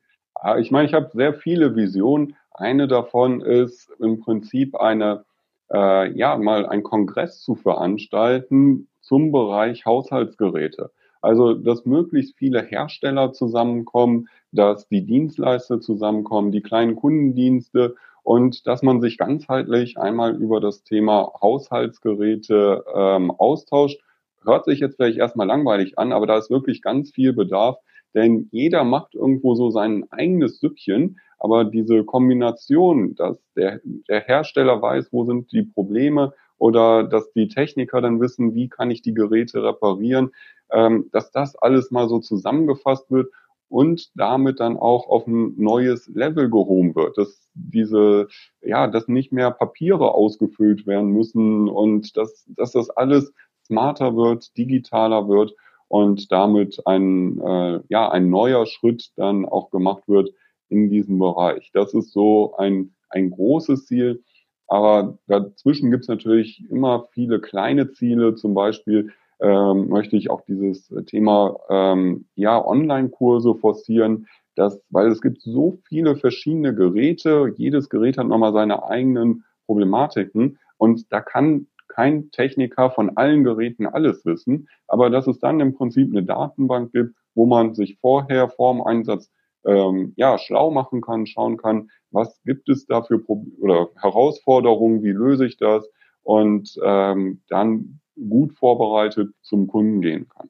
Ich 0.58 0.70
meine, 0.70 0.86
ich 0.86 0.94
habe 0.94 1.10
sehr 1.14 1.32
viele 1.32 1.74
Visionen. 1.74 2.36
Eine 2.50 2.88
davon 2.88 3.40
ist 3.40 3.90
im 4.00 4.20
Prinzip 4.20 4.76
eine, 4.76 5.24
äh, 5.72 6.12
ja, 6.12 6.36
mal 6.36 6.66
ein 6.66 6.82
Kongress 6.82 7.40
zu 7.40 7.54
veranstalten 7.54 8.88
zum 9.00 9.32
Bereich 9.32 9.86
Haushaltsgeräte. 9.86 10.90
Also, 11.22 11.54
dass 11.54 11.86
möglichst 11.86 12.36
viele 12.36 12.62
Hersteller 12.62 13.32
zusammenkommen, 13.32 14.28
dass 14.52 14.86
die 14.88 15.06
Dienstleister 15.06 15.80
zusammenkommen, 15.80 16.52
die 16.52 16.60
kleinen 16.60 16.96
Kundendienste 16.96 17.96
und 18.26 18.66
dass 18.66 18.82
man 18.82 19.00
sich 19.00 19.18
ganzheitlich 19.18 19.98
einmal 19.98 20.34
über 20.34 20.60
das 20.60 20.82
Thema 20.82 21.32
Haushaltsgeräte 21.40 22.84
ähm, 22.92 23.30
austauscht. 23.30 24.00
Hört 24.44 24.64
sich 24.64 24.80
jetzt 24.80 24.96
vielleicht 24.96 25.18
erstmal 25.18 25.46
langweilig 25.46 25.96
an, 25.96 26.12
aber 26.12 26.26
da 26.26 26.36
ist 26.36 26.50
wirklich 26.50 26.82
ganz 26.82 27.12
viel 27.12 27.32
Bedarf, 27.32 27.76
denn 28.14 28.48
jeder 28.50 28.82
macht 28.82 29.14
irgendwo 29.14 29.54
so 29.54 29.70
sein 29.70 30.06
eigenes 30.10 30.58
Süppchen, 30.58 31.20
aber 31.38 31.66
diese 31.66 32.02
Kombination, 32.02 33.14
dass 33.14 33.38
der, 33.54 33.80
der 34.08 34.22
Hersteller 34.22 34.82
weiß, 34.82 35.12
wo 35.12 35.24
sind 35.24 35.52
die 35.52 35.62
Probleme 35.62 36.32
oder 36.58 37.04
dass 37.04 37.30
die 37.30 37.46
Techniker 37.46 38.00
dann 38.00 38.20
wissen, 38.20 38.56
wie 38.56 38.68
kann 38.68 38.90
ich 38.90 39.02
die 39.02 39.14
Geräte 39.14 39.62
reparieren, 39.62 40.32
ähm, 40.72 41.08
dass 41.12 41.30
das 41.30 41.54
alles 41.54 41.92
mal 41.92 42.08
so 42.08 42.18
zusammengefasst 42.18 43.08
wird 43.08 43.28
und 43.68 44.10
damit 44.14 44.60
dann 44.60 44.76
auch 44.76 45.08
auf 45.08 45.26
ein 45.26 45.54
neues 45.56 46.06
Level 46.08 46.50
gehoben 46.50 46.94
wird, 46.94 47.18
dass 47.18 47.50
diese, 47.54 48.28
ja, 48.62 48.86
dass 48.86 49.08
nicht 49.08 49.32
mehr 49.32 49.50
Papiere 49.50 50.14
ausgefüllt 50.14 50.86
werden 50.86 51.10
müssen 51.10 51.68
und 51.68 52.16
dass, 52.16 52.44
dass 52.48 52.72
das 52.72 52.90
alles 52.90 53.32
smarter 53.64 54.16
wird, 54.16 54.56
digitaler 54.56 55.28
wird 55.28 55.54
und 55.88 56.30
damit 56.30 56.80
ein, 56.86 57.40
äh, 57.40 57.80
ja, 57.88 58.10
ein 58.10 58.30
neuer 58.30 58.66
Schritt 58.66 59.10
dann 59.16 59.44
auch 59.44 59.70
gemacht 59.70 60.04
wird 60.06 60.30
in 60.68 60.90
diesem 60.90 61.18
Bereich. 61.18 61.70
Das 61.72 61.94
ist 61.94 62.12
so 62.12 62.56
ein, 62.56 62.94
ein 63.08 63.30
großes 63.30 63.86
Ziel. 63.86 64.22
Aber 64.68 65.18
dazwischen 65.28 65.90
gibt 65.90 66.02
es 66.04 66.08
natürlich 66.08 66.64
immer 66.70 67.06
viele 67.12 67.40
kleine 67.40 67.92
Ziele, 67.92 68.34
zum 68.34 68.54
Beispiel 68.54 69.12
ähm, 69.40 69.88
möchte 69.88 70.16
ich 70.16 70.30
auch 70.30 70.42
dieses 70.42 70.92
Thema 71.06 71.56
ähm, 71.68 72.26
ja 72.34 72.64
Online-Kurse 72.64 73.54
forcieren, 73.54 74.26
dass, 74.54 74.80
weil 74.90 75.08
es 75.08 75.20
gibt 75.20 75.42
so 75.42 75.78
viele 75.86 76.16
verschiedene 76.16 76.74
Geräte, 76.74 77.52
jedes 77.56 77.88
Gerät 77.90 78.18
hat 78.18 78.26
nochmal 78.26 78.52
seine 78.52 78.84
eigenen 78.84 79.44
Problematiken. 79.66 80.58
Und 80.78 81.12
da 81.12 81.20
kann 81.20 81.66
kein 81.88 82.30
Techniker 82.30 82.90
von 82.90 83.16
allen 83.16 83.44
Geräten 83.44 83.86
alles 83.86 84.24
wissen, 84.24 84.68
aber 84.86 85.10
dass 85.10 85.26
es 85.26 85.38
dann 85.38 85.60
im 85.60 85.74
Prinzip 85.74 86.10
eine 86.10 86.24
Datenbank 86.24 86.92
gibt, 86.92 87.14
wo 87.34 87.46
man 87.46 87.74
sich 87.74 87.98
vorher 88.00 88.48
vorm 88.48 88.82
Einsatz 88.82 89.30
ähm, 89.64 90.12
ja 90.16 90.38
schlau 90.38 90.70
machen 90.70 91.00
kann, 91.00 91.26
schauen 91.26 91.56
kann, 91.56 91.90
was 92.10 92.40
gibt 92.44 92.68
es 92.68 92.86
da 92.86 93.02
für 93.02 93.18
Pro 93.18 93.46
oder 93.60 93.88
Herausforderungen, 94.00 95.02
wie 95.02 95.10
löse 95.10 95.46
ich 95.46 95.58
das? 95.58 95.88
Und 96.22 96.78
ähm, 96.82 97.42
dann 97.48 98.00
gut 98.16 98.52
vorbereitet 98.54 99.30
zum 99.42 99.66
Kunden 99.66 100.00
gehen 100.00 100.28
kann. 100.28 100.48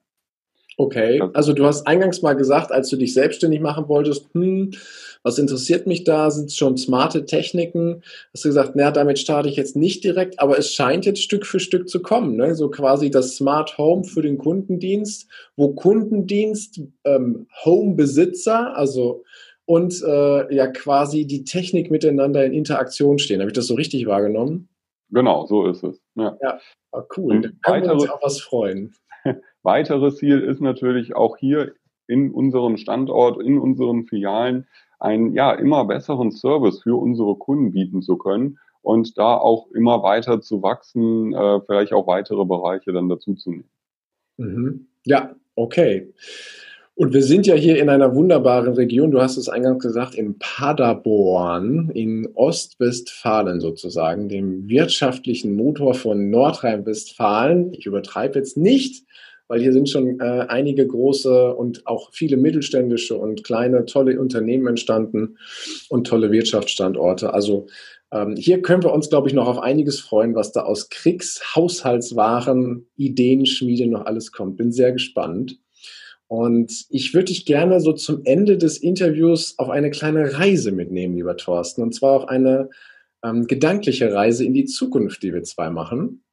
Okay, 0.78 1.23
also 1.32 1.54
du 1.54 1.64
hast 1.64 1.87
eingangs 1.87 2.20
mal 2.20 2.35
gesagt, 2.35 2.70
als 2.70 2.90
du 2.90 2.96
dich 2.96 3.14
selbstständig 3.14 3.61
machen 3.61 3.88
wolltest, 3.88 4.28
hm, 4.35 4.73
was 5.23 5.38
interessiert 5.38 5.87
mich 5.87 6.04
da? 6.04 6.30
Sind 6.30 6.50
es 6.50 6.56
schon 6.56 6.76
smarte 6.76 7.25
Techniken? 7.25 8.02
Hast 8.35 8.44
du 8.44 8.50
gesagt, 8.50 8.76
naja, 8.76 8.90
damit 8.90 9.18
starte 9.18 9.49
ich 9.49 9.56
jetzt 9.56 9.75
nicht 9.75 10.04
direkt, 10.04 10.38
aber 10.38 10.58
es 10.58 10.75
scheint 10.75 11.06
jetzt 11.06 11.23
Stück 11.23 11.46
für 11.46 11.61
Stück 11.61 11.88
zu 11.88 12.02
kommen. 12.02 12.37
Ne? 12.37 12.54
So 12.54 12.68
quasi 12.68 13.11
das 13.11 13.37
Smart 13.37 13.78
Home 13.78 14.04
für 14.04 14.20
den 14.20 14.37
Kundendienst, 14.37 15.28
wo 15.56 15.73
Kundendienst, 15.73 16.82
ähm, 17.04 17.46
Home-Besitzer, 17.64 18.76
also 18.76 19.25
und 19.64 20.00
äh, 20.02 20.54
ja 20.54 20.66
quasi 20.68 21.26
die 21.26 21.44
Technik 21.44 21.90
miteinander 21.90 22.44
in 22.44 22.52
Interaktion 22.52 23.18
stehen. 23.18 23.40
Habe 23.40 23.50
ich 23.50 23.56
das 23.56 23.66
so 23.66 23.75
richtig 23.75 24.06
wahrgenommen? 24.06 24.68
Genau, 25.10 25.46
so 25.46 25.66
ist 25.66 25.82
es. 25.84 26.00
Ja, 26.14 26.36
ja 26.42 26.58
ah, 26.92 27.02
cool. 27.16 27.40
Da 27.40 27.72
können 27.72 27.84
wir 27.84 27.92
uns 27.92 28.08
auch 28.10 28.22
was 28.22 28.40
freuen. 28.40 28.94
Weiteres 29.62 30.16
Ziel 30.16 30.40
ist 30.40 30.60
natürlich 30.60 31.14
auch 31.14 31.36
hier 31.36 31.75
in 32.06 32.32
unserem 32.32 32.76
Standort, 32.76 33.42
in 33.42 33.58
unseren 33.58 34.06
Filialen 34.06 34.66
einen 34.98 35.32
ja 35.32 35.52
immer 35.52 35.84
besseren 35.84 36.30
Service 36.30 36.82
für 36.82 36.96
unsere 36.96 37.36
Kunden 37.36 37.72
bieten 37.72 38.02
zu 38.02 38.16
können 38.16 38.58
und 38.82 39.18
da 39.18 39.36
auch 39.36 39.70
immer 39.72 40.02
weiter 40.02 40.40
zu 40.40 40.62
wachsen, 40.62 41.34
äh, 41.34 41.60
vielleicht 41.66 41.92
auch 41.92 42.06
weitere 42.06 42.44
Bereiche 42.44 42.92
dann 42.92 43.08
dazu 43.08 43.34
zu 43.34 43.50
nehmen. 43.50 43.70
Mhm. 44.36 44.86
Ja, 45.04 45.34
okay. 45.54 46.12
Und 46.98 47.12
wir 47.12 47.22
sind 47.22 47.46
ja 47.46 47.54
hier 47.54 47.78
in 47.78 47.90
einer 47.90 48.14
wunderbaren 48.14 48.72
Region, 48.72 49.10
du 49.10 49.20
hast 49.20 49.36
es 49.36 49.50
eingangs 49.50 49.82
gesagt, 49.82 50.14
in 50.14 50.38
Paderborn, 50.38 51.90
in 51.90 52.26
Ostwestfalen 52.32 53.60
sozusagen, 53.60 54.30
dem 54.30 54.66
wirtschaftlichen 54.66 55.54
Motor 55.56 55.92
von 55.92 56.30
Nordrhein-Westfalen. 56.30 57.74
Ich 57.74 57.84
übertreibe 57.84 58.38
jetzt 58.38 58.56
nicht, 58.56 59.04
weil 59.46 59.60
hier 59.60 59.74
sind 59.74 59.90
schon 59.90 60.20
äh, 60.20 60.46
einige 60.48 60.86
große 60.86 61.54
und 61.54 61.86
auch 61.86 62.14
viele 62.14 62.38
mittelständische 62.38 63.14
und 63.14 63.44
kleine 63.44 63.84
tolle 63.84 64.18
Unternehmen 64.18 64.66
entstanden 64.66 65.36
und 65.90 66.06
tolle 66.06 66.32
Wirtschaftsstandorte. 66.32 67.34
Also 67.34 67.66
ähm, 68.10 68.36
hier 68.36 68.62
können 68.62 68.82
wir 68.82 68.94
uns, 68.94 69.10
glaube 69.10 69.28
ich, 69.28 69.34
noch 69.34 69.48
auf 69.48 69.58
einiges 69.58 70.00
freuen, 70.00 70.34
was 70.34 70.52
da 70.52 70.62
aus 70.62 70.88
Kriegshaushaltswaren, 70.88 72.86
Ideenschmiede 72.96 73.86
noch 73.86 74.06
alles 74.06 74.32
kommt. 74.32 74.56
Bin 74.56 74.72
sehr 74.72 74.92
gespannt. 74.92 75.58
Und 76.28 76.87
ich 76.88 77.14
würde 77.14 77.26
dich 77.26 77.47
gerne 77.47 77.80
so 77.80 77.92
zum 77.92 78.23
Ende 78.25 78.59
des 78.59 78.78
Interviews 78.78 79.59
auf 79.59 79.71
eine 79.71 79.90
kleine 79.90 80.38
Reise 80.38 80.73
mitnehmen, 80.73 81.14
lieber 81.14 81.37
Thorsten. 81.37 81.83
Und 81.83 81.95
zwar 81.95 82.12
auf 82.12 82.28
eine 82.28 82.68
ähm, 83.25 83.47
gedankliche 83.47 84.12
Reise 84.12 84.45
in 84.45 84.52
die 84.52 84.64
Zukunft, 84.64 85.23
die 85.23 85.33
wir 85.33 85.45
zwei 85.45 85.71
machen. 85.71 86.25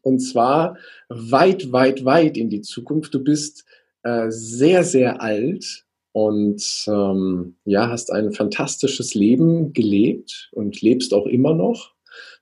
Und 0.00 0.20
zwar 0.20 0.78
weit, 1.08 1.72
weit, 1.72 2.04
weit 2.06 2.38
in 2.38 2.48
die 2.48 2.62
Zukunft. 2.62 3.12
Du 3.12 3.22
bist 3.22 3.64
äh, 4.02 4.30
sehr, 4.30 4.82
sehr 4.84 5.20
alt 5.20 5.84
und 6.12 6.84
ähm, 6.88 7.56
ja, 7.64 7.90
hast 7.90 8.10
ein 8.12 8.32
fantastisches 8.32 9.14
Leben 9.14 9.74
gelebt 9.74 10.50
und 10.52 10.80
lebst 10.80 11.12
auch 11.12 11.26
immer 11.26 11.54
noch. 11.54 11.94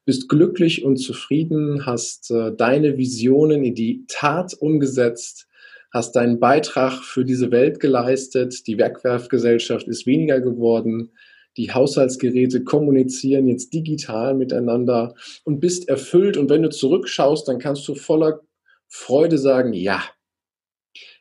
Bist 0.04 0.28
glücklich 0.28 0.84
und 0.84 0.96
zufrieden, 0.96 1.84
hast 1.86 2.30
äh, 2.30 2.54
deine 2.54 2.96
Visionen 2.96 3.64
in 3.64 3.74
die 3.74 4.04
Tat 4.08 4.54
umgesetzt 4.54 5.48
hast 5.92 6.16
deinen 6.16 6.38
Beitrag 6.40 7.02
für 7.02 7.24
diese 7.24 7.50
Welt 7.50 7.80
geleistet, 7.80 8.66
die 8.66 8.78
Werkwerfgesellschaft 8.78 9.88
ist 9.88 10.06
weniger 10.06 10.40
geworden, 10.40 11.12
die 11.56 11.72
Haushaltsgeräte 11.72 12.62
kommunizieren 12.62 13.48
jetzt 13.48 13.74
digital 13.74 14.34
miteinander 14.34 15.14
und 15.44 15.60
bist 15.60 15.88
erfüllt. 15.88 16.36
Und 16.36 16.48
wenn 16.48 16.62
du 16.62 16.70
zurückschaust, 16.70 17.48
dann 17.48 17.58
kannst 17.58 17.86
du 17.88 17.94
voller 17.94 18.40
Freude 18.88 19.36
sagen, 19.36 19.72
ja, 19.72 20.02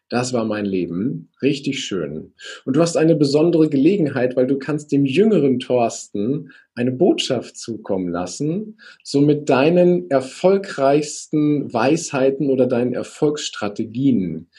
das 0.10 0.34
war 0.34 0.44
mein 0.44 0.66
Leben. 0.66 1.30
Richtig 1.42 1.84
schön. 1.84 2.34
Und 2.66 2.75
du 2.75 2.82
hast 2.82 2.98
eine 2.98 3.16
besondere 3.16 3.70
Gelegenheit, 3.70 4.36
weil 4.36 4.48
du 4.48 4.58
kannst 4.58 4.92
dem 4.92 5.06
jüngeren 5.06 5.60
Thorsten 5.60 6.51
eine 6.74 6.92
Botschaft 6.92 7.58
zukommen 7.58 8.10
lassen, 8.10 8.80
so 9.04 9.22
mit 9.22 9.50
deinen 9.50 10.10
erfolgreichsten 10.10 11.72
Weisheiten 11.72 12.50
oder 12.50 12.66
deinen 12.66 12.94
Erfolgsstrategien. 12.94 14.50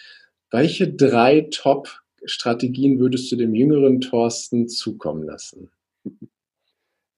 Welche 0.53 0.93
drei 0.93 1.49
Top-Strategien 1.51 3.01
würdest 3.01 3.31
du 3.33 3.37
dem 3.37 3.55
jüngeren 3.55 4.01
Thorsten 4.01 4.69
zukommen 4.69 5.25
lassen? 5.25 5.71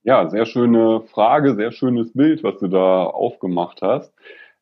Ja, 0.04 0.28
sehr 0.28 0.46
schöne 0.46 1.02
Frage, 1.02 1.54
sehr 1.54 1.70
schönes 1.70 2.12
Bild, 2.12 2.42
was 2.42 2.58
du 2.58 2.68
da 2.68 3.04
aufgemacht 3.04 3.82
hast. 3.82 4.12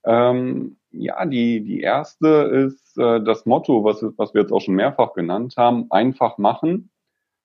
Ähm, 0.05 0.77
ja, 0.93 1.25
die, 1.27 1.63
die 1.63 1.81
erste 1.81 2.29
ist 2.69 2.99
äh, 2.99 3.23
das 3.23 3.47
Motto, 3.47 3.85
was, 3.85 4.05
was 4.17 4.35
wir 4.35 4.43
jetzt 4.43 4.53
auch 4.53 4.61
schon 4.61 4.75
mehrfach 4.75 5.13
genannt 5.13 5.55
haben, 5.57 5.91
einfach 5.91 6.39
machen. 6.39 6.91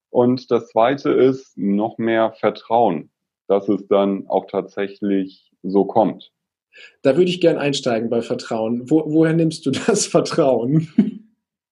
Und 0.09 0.49
das 0.51 0.69
zweite 0.69 1.11
ist 1.11 1.57
noch 1.57 1.97
mehr 1.97 2.31
Vertrauen, 2.31 3.11
dass 3.47 3.69
es 3.69 3.87
dann 3.87 4.27
auch 4.27 4.45
tatsächlich 4.45 5.51
so 5.61 5.85
kommt. 5.85 6.31
Da 7.01 7.15
würde 7.15 7.29
ich 7.29 7.41
gern 7.41 7.57
einsteigen 7.57 8.09
bei 8.09 8.21
Vertrauen. 8.21 8.89
Wo, 8.89 9.03
woher 9.07 9.33
nimmst 9.33 9.65
du 9.65 9.71
das 9.71 10.05
Vertrauen? 10.07 11.14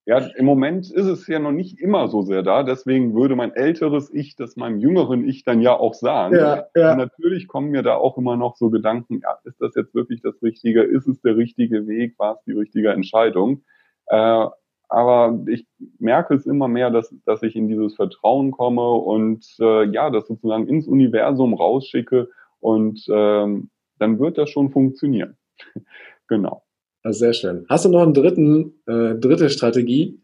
Ja, 0.06 0.18
im 0.18 0.44
Moment 0.44 0.90
ist 0.90 1.06
es 1.06 1.26
ja 1.26 1.38
noch 1.38 1.52
nicht 1.52 1.80
immer 1.80 2.08
so 2.08 2.22
sehr 2.22 2.42
da. 2.42 2.62
Deswegen 2.62 3.14
würde 3.14 3.36
mein 3.36 3.54
älteres 3.54 4.12
Ich 4.12 4.36
das 4.36 4.56
meinem 4.56 4.78
jüngeren 4.78 5.26
Ich 5.26 5.44
dann 5.44 5.62
ja 5.62 5.74
auch 5.74 5.94
sagen. 5.94 6.36
Ja, 6.36 6.66
ja. 6.74 6.94
Natürlich 6.94 7.48
kommen 7.48 7.70
mir 7.70 7.82
da 7.82 7.94
auch 7.94 8.18
immer 8.18 8.36
noch 8.36 8.56
so 8.56 8.68
Gedanken, 8.68 9.20
ja, 9.22 9.38
ist 9.44 9.60
das 9.62 9.74
jetzt 9.74 9.94
wirklich 9.94 10.20
das 10.20 10.42
Richtige? 10.42 10.82
Ist 10.82 11.06
es 11.06 11.22
der 11.22 11.38
richtige 11.38 11.86
Weg? 11.86 12.18
War 12.18 12.34
es 12.34 12.44
die 12.44 12.52
richtige 12.52 12.90
Entscheidung? 12.90 13.64
Äh, 14.06 14.46
aber 14.88 15.40
ich 15.46 15.66
merke 15.98 16.34
es 16.34 16.44
immer 16.44 16.68
mehr, 16.68 16.90
dass, 16.90 17.14
dass 17.24 17.42
ich 17.42 17.56
in 17.56 17.68
dieses 17.68 17.96
Vertrauen 17.96 18.50
komme 18.50 18.92
und 18.92 19.44
äh, 19.58 19.84
ja, 19.86 20.10
das 20.10 20.28
sozusagen 20.28 20.68
ins 20.68 20.86
Universum 20.86 21.54
rausschicke 21.54 22.28
und 22.60 23.04
ähm, 23.10 23.70
dann 23.98 24.18
wird 24.18 24.36
das 24.36 24.50
schon 24.50 24.70
funktionieren. 24.70 25.36
genau. 26.28 26.62
Also 27.04 27.18
sehr 27.18 27.34
schön. 27.34 27.66
Hast 27.68 27.84
du 27.84 27.90
noch 27.90 28.02
einen 28.02 28.14
dritten, 28.14 28.80
äh, 28.86 29.14
dritte 29.14 29.50
Strategie? 29.50 30.18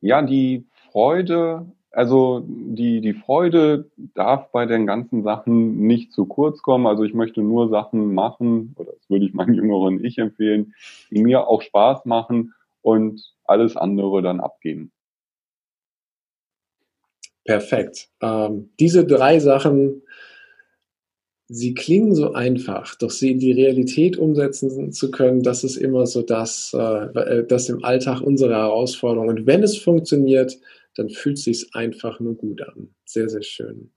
Ja, 0.00 0.22
die 0.22 0.66
Freude, 0.92 1.66
also 1.90 2.44
die, 2.46 3.00
die 3.00 3.12
Freude 3.12 3.90
darf 4.14 4.52
bei 4.52 4.66
den 4.66 4.86
ganzen 4.86 5.24
Sachen 5.24 5.78
nicht 5.84 6.12
zu 6.12 6.26
kurz 6.26 6.62
kommen. 6.62 6.86
Also 6.86 7.02
ich 7.02 7.12
möchte 7.12 7.42
nur 7.42 7.68
Sachen 7.68 8.14
machen, 8.14 8.76
oder 8.76 8.92
das 8.92 9.10
würde 9.10 9.26
ich 9.26 9.34
meinem 9.34 9.54
jüngeren 9.54 10.04
Ich 10.04 10.16
empfehlen, 10.18 10.74
die 11.10 11.20
mir 11.20 11.48
auch 11.48 11.60
Spaß 11.60 12.04
machen 12.04 12.54
und 12.82 13.34
alles 13.44 13.76
andere 13.76 14.22
dann 14.22 14.38
abgeben. 14.38 14.92
Perfekt. 17.44 18.10
Ähm, 18.20 18.70
diese 18.78 19.04
drei 19.04 19.40
Sachen 19.40 20.02
sie 21.48 21.74
klingen 21.74 22.14
so 22.14 22.32
einfach, 22.32 22.96
doch 22.96 23.10
sie 23.10 23.30
in 23.30 23.38
die 23.38 23.52
Realität 23.52 24.16
umsetzen 24.16 24.92
zu 24.92 25.10
können, 25.10 25.42
das 25.42 25.64
ist 25.64 25.76
immer 25.76 26.06
so 26.06 26.22
das, 26.22 26.72
äh, 26.74 26.78
äh, 26.78 27.46
das 27.46 27.68
im 27.68 27.84
Alltag 27.84 28.20
unsere 28.20 28.54
Herausforderung. 28.54 29.28
Und 29.28 29.46
wenn 29.46 29.62
es 29.62 29.76
funktioniert, 29.78 30.58
dann 30.96 31.10
fühlt 31.10 31.36
es 31.36 31.44
sich 31.44 31.68
einfach 31.74 32.20
nur 32.20 32.36
gut 32.36 32.62
an. 32.62 32.88
Sehr, 33.04 33.28
sehr 33.28 33.42
schön. 33.42 33.92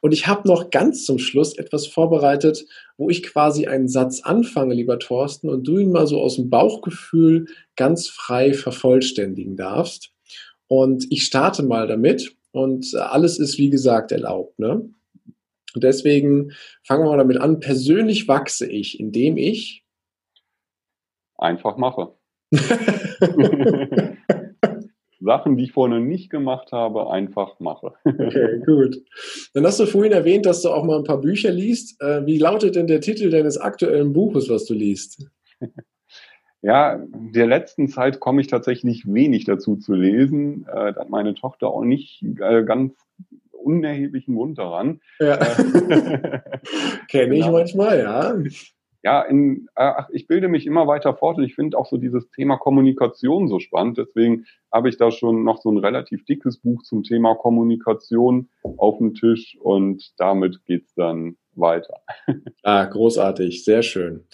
Und 0.00 0.12
ich 0.12 0.26
habe 0.26 0.48
noch 0.48 0.70
ganz 0.70 1.04
zum 1.04 1.18
Schluss 1.18 1.58
etwas 1.58 1.86
vorbereitet, 1.86 2.64
wo 2.96 3.10
ich 3.10 3.22
quasi 3.24 3.66
einen 3.66 3.88
Satz 3.88 4.20
anfange, 4.22 4.74
lieber 4.74 4.98
Thorsten, 4.98 5.48
und 5.48 5.66
du 5.66 5.78
ihn 5.78 5.90
mal 5.90 6.06
so 6.06 6.20
aus 6.20 6.36
dem 6.36 6.50
Bauchgefühl 6.50 7.46
ganz 7.76 8.08
frei 8.08 8.54
vervollständigen 8.54 9.56
darfst. 9.56 10.12
Und 10.68 11.06
ich 11.10 11.24
starte 11.24 11.62
mal 11.62 11.86
damit. 11.86 12.36
Und 12.52 12.94
alles 12.94 13.40
ist, 13.40 13.58
wie 13.58 13.68
gesagt, 13.68 14.12
erlaubt. 14.12 14.60
Ne? 14.60 14.88
Und 15.74 15.84
deswegen 15.84 16.52
fangen 16.82 17.04
wir 17.04 17.10
mal 17.10 17.18
damit 17.18 17.38
an. 17.38 17.60
Persönlich 17.60 18.28
wachse 18.28 18.66
ich, 18.70 19.00
indem 19.00 19.36
ich 19.36 19.84
einfach 21.36 21.76
mache. 21.76 22.14
Sachen, 25.20 25.56
die 25.56 25.64
ich 25.64 25.72
vorher 25.72 26.00
nicht 26.00 26.30
gemacht 26.30 26.70
habe, 26.72 27.10
einfach 27.10 27.58
mache. 27.58 27.94
okay, 28.04 28.60
gut. 28.64 29.02
Dann 29.54 29.64
hast 29.64 29.80
du 29.80 29.86
vorhin 29.86 30.12
erwähnt, 30.12 30.46
dass 30.46 30.62
du 30.62 30.68
auch 30.68 30.84
mal 30.84 30.98
ein 30.98 31.04
paar 31.04 31.20
Bücher 31.20 31.50
liest. 31.50 32.00
Äh, 32.00 32.26
wie 32.26 32.38
lautet 32.38 32.76
denn 32.76 32.86
der 32.86 33.00
Titel 33.00 33.30
deines 33.30 33.56
aktuellen 33.58 34.12
Buches, 34.12 34.48
was 34.50 34.66
du 34.66 34.74
liest? 34.74 35.26
Ja, 36.66 36.98
der 37.12 37.46
letzten 37.46 37.88
Zeit 37.88 38.20
komme 38.20 38.40
ich 38.40 38.46
tatsächlich 38.46 39.04
wenig 39.06 39.44
dazu 39.44 39.76
zu 39.76 39.92
lesen. 39.92 40.66
Äh, 40.66 40.94
da 40.94 41.00
hat 41.00 41.10
meine 41.10 41.34
Tochter 41.34 41.68
auch 41.68 41.84
nicht 41.84 42.22
äh, 42.22 42.64
ganz 42.64 42.94
unerheblichen 43.64 44.34
Mund 44.34 44.58
daran. 44.58 45.00
Ja. 45.18 45.34
Äh, 45.36 46.40
Kenne 47.08 47.34
ich 47.34 47.42
genau. 47.42 47.52
manchmal, 47.52 47.98
ja. 47.98 48.36
Ja, 49.04 49.20
in, 49.20 49.68
äh, 49.76 49.82
ach, 49.82 50.08
ich 50.12 50.26
bilde 50.26 50.48
mich 50.48 50.66
immer 50.66 50.86
weiter 50.86 51.14
fort 51.14 51.36
und 51.36 51.44
ich 51.44 51.54
finde 51.54 51.76
auch 51.76 51.84
so 51.84 51.98
dieses 51.98 52.30
Thema 52.30 52.56
Kommunikation 52.56 53.48
so 53.48 53.60
spannend. 53.60 53.98
Deswegen 53.98 54.46
habe 54.72 54.88
ich 54.88 54.96
da 54.96 55.10
schon 55.10 55.44
noch 55.44 55.60
so 55.60 55.70
ein 55.70 55.76
relativ 55.76 56.24
dickes 56.24 56.56
Buch 56.58 56.82
zum 56.82 57.02
Thema 57.02 57.34
Kommunikation 57.34 58.48
auf 58.78 58.96
dem 58.96 59.12
Tisch 59.12 59.58
und 59.60 60.14
damit 60.16 60.64
geht's 60.64 60.94
dann 60.94 61.36
weiter. 61.54 62.00
Ah, 62.66 62.86
großartig, 62.86 63.62
sehr 63.62 63.82
schön. 63.82 64.24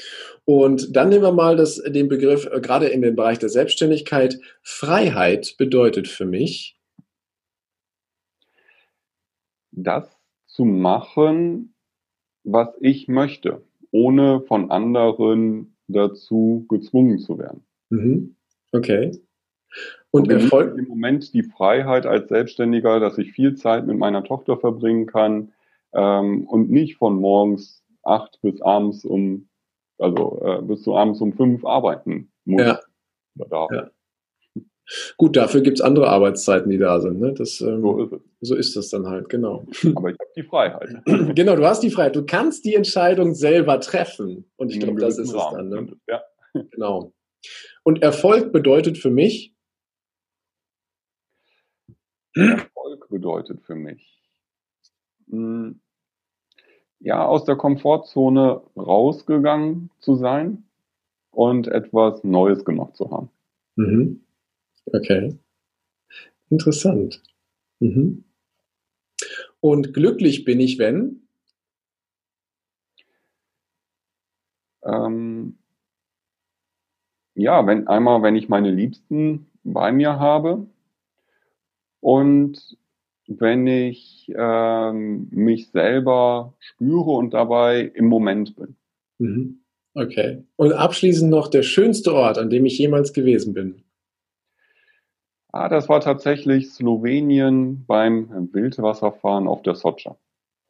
Und 0.44 0.94
dann 0.94 1.08
nehmen 1.08 1.24
wir 1.24 1.32
mal 1.32 1.56
das, 1.56 1.82
den 1.82 2.06
Begriff, 2.06 2.46
äh, 2.46 2.60
gerade 2.60 2.86
in 2.86 3.02
den 3.02 3.16
Bereich 3.16 3.40
der 3.40 3.48
Selbstständigkeit. 3.48 4.38
Freiheit 4.62 5.56
bedeutet 5.58 6.06
für 6.06 6.26
mich, 6.26 6.79
das 9.72 10.18
zu 10.46 10.64
machen, 10.64 11.74
was 12.44 12.68
ich 12.80 13.08
möchte, 13.08 13.62
ohne 13.90 14.40
von 14.42 14.70
anderen 14.70 15.76
dazu 15.88 16.66
gezwungen 16.68 17.18
zu 17.18 17.38
werden. 17.38 17.64
Mhm. 17.90 18.36
Okay. 18.72 19.12
Und, 20.10 20.28
und 20.28 20.30
Erfolg 20.30 20.76
im 20.76 20.88
Moment 20.88 21.32
die 21.34 21.44
Freiheit 21.44 22.06
als 22.06 22.28
Selbstständiger, 22.28 22.98
dass 22.98 23.18
ich 23.18 23.32
viel 23.32 23.54
Zeit 23.54 23.86
mit 23.86 23.98
meiner 23.98 24.24
Tochter 24.24 24.56
verbringen 24.56 25.06
kann 25.06 25.52
ähm, 25.92 26.46
und 26.46 26.70
nicht 26.70 26.96
von 26.96 27.16
morgens 27.16 27.84
acht 28.02 28.40
bis 28.42 28.60
abends 28.62 29.04
um, 29.04 29.48
also 29.98 30.40
äh, 30.44 30.62
bis 30.62 30.82
zu 30.82 30.96
abends 30.96 31.20
um 31.20 31.32
fünf 31.32 31.64
arbeiten 31.64 32.32
muss. 32.44 32.62
Ja. 32.62 33.68
ja. 33.70 33.90
Gut, 35.16 35.36
dafür 35.36 35.60
gibt 35.60 35.78
es 35.78 35.84
andere 35.84 36.08
Arbeitszeiten, 36.08 36.70
die 36.70 36.78
da 36.78 37.00
sind. 37.00 37.20
Ne? 37.20 37.32
Das, 37.32 37.60
ähm, 37.60 37.80
so, 37.80 38.02
ist 38.02 38.12
es. 38.12 38.20
so 38.40 38.54
ist 38.56 38.76
das 38.76 38.88
dann 38.88 39.06
halt, 39.06 39.28
genau. 39.28 39.66
Aber 39.94 40.10
ich 40.10 40.18
habe 40.18 40.30
die 40.36 40.42
Freiheit. 40.42 40.88
genau, 41.34 41.56
du 41.56 41.64
hast 41.64 41.82
die 41.82 41.90
Freiheit. 41.90 42.16
Du 42.16 42.24
kannst 42.24 42.64
die 42.64 42.74
Entscheidung 42.74 43.34
selber 43.34 43.80
treffen. 43.80 44.50
Und 44.56 44.70
ich 44.70 44.80
glaube, 44.80 45.00
das 45.00 45.18
ist 45.18 45.32
es 45.32 45.42
dann. 45.52 45.68
Ne? 45.68 45.96
Ja. 46.08 46.22
Genau. 46.72 47.12
Und 47.84 48.02
Erfolg 48.02 48.52
bedeutet 48.52 48.98
für 48.98 49.10
mich? 49.10 49.54
Erfolg 52.34 53.08
bedeutet 53.08 53.62
für 53.62 53.74
mich, 53.74 54.22
hm, 55.28 55.80
ja, 57.00 57.26
aus 57.26 57.44
der 57.44 57.56
Komfortzone 57.56 58.62
rausgegangen 58.76 59.90
zu 60.00 60.14
sein 60.16 60.64
und 61.30 61.66
etwas 61.66 62.22
Neues 62.24 62.64
gemacht 62.64 62.96
zu 62.96 63.10
haben. 63.10 63.30
Mhm. 63.76 64.24
Okay. 64.92 65.38
Interessant. 66.50 67.22
Mhm. 67.78 68.24
Und 69.60 69.92
glücklich 69.94 70.44
bin 70.44 70.60
ich, 70.60 70.78
wenn? 70.78 71.22
Ähm, 74.84 75.58
ja, 77.34 77.66
wenn 77.66 77.86
einmal, 77.86 78.22
wenn 78.22 78.36
ich 78.36 78.48
meine 78.48 78.70
Liebsten 78.70 79.46
bei 79.62 79.92
mir 79.92 80.18
habe 80.18 80.66
und 82.00 82.78
wenn 83.26 83.66
ich 83.66 84.32
ähm, 84.34 85.28
mich 85.30 85.70
selber 85.70 86.54
spüre 86.58 87.10
und 87.10 87.32
dabei 87.32 87.82
im 87.94 88.06
Moment 88.06 88.56
bin. 88.56 88.76
Mhm. 89.18 89.60
Okay. 89.94 90.44
Und 90.56 90.72
abschließend 90.72 91.30
noch 91.30 91.48
der 91.48 91.62
schönste 91.62 92.14
Ort, 92.14 92.38
an 92.38 92.50
dem 92.50 92.64
ich 92.64 92.78
jemals 92.78 93.12
gewesen 93.12 93.54
bin. 93.54 93.82
Ah, 95.52 95.68
das 95.68 95.88
war 95.88 96.00
tatsächlich 96.00 96.70
Slowenien 96.70 97.84
beim 97.86 98.48
Wildwasserfahren 98.52 99.48
auf 99.48 99.62
der 99.62 99.74
Socha. 99.74 100.16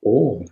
Oh, 0.00 0.44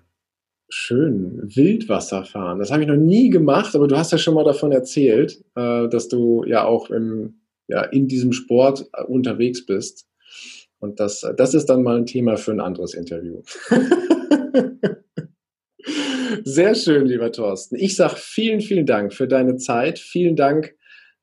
schön. 0.69 1.41
Wildwasserfahren. 1.45 2.59
Das 2.59 2.71
habe 2.71 2.83
ich 2.83 2.88
noch 2.88 2.97
nie 2.97 3.31
gemacht, 3.31 3.75
aber 3.75 3.88
du 3.88 3.97
hast 3.97 4.12
ja 4.12 4.19
schon 4.19 4.35
mal 4.35 4.45
davon 4.45 4.71
erzählt, 4.73 5.43
äh, 5.57 5.88
dass 5.88 6.09
du 6.09 6.45
ja 6.45 6.67
auch 6.67 6.91
im, 6.91 7.41
ja, 7.69 7.83
in 7.85 8.07
diesem 8.07 8.33
Sport 8.33 8.91
äh, 8.93 9.03
unterwegs 9.05 9.64
bist. 9.64 10.07
Und 10.79 11.01
das, 11.01 11.27
das 11.37 11.55
ist 11.55 11.67
dann 11.67 11.83
mal 11.83 11.97
ein 11.97 12.07
Thema 12.07 12.37
für 12.37 12.53
ein 12.53 12.61
anderes 12.61 12.93
Interview. 12.95 13.43
Sehr 16.45 16.75
schön, 16.75 17.07
lieber 17.07 17.33
Thorsten. 17.33 17.77
Ich 17.77 17.97
sage 17.97 18.17
vielen, 18.17 18.61
vielen 18.61 18.85
Dank 18.87 19.14
für 19.14 19.27
deine 19.27 19.57
Zeit. 19.57 19.99
Vielen 19.99 20.37
Dank 20.37 20.77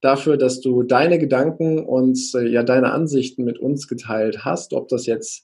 dafür, 0.05 0.37
dass 0.37 0.61
du 0.61 0.83
deine 0.83 1.19
Gedanken 1.19 1.79
und 1.79 2.17
äh, 2.35 2.47
ja 2.47 2.63
deine 2.63 2.91
Ansichten 2.91 3.43
mit 3.43 3.59
uns 3.59 3.87
geteilt 3.87 4.45
hast, 4.45 4.73
ob 4.73 4.87
das 4.87 5.05
jetzt 5.05 5.43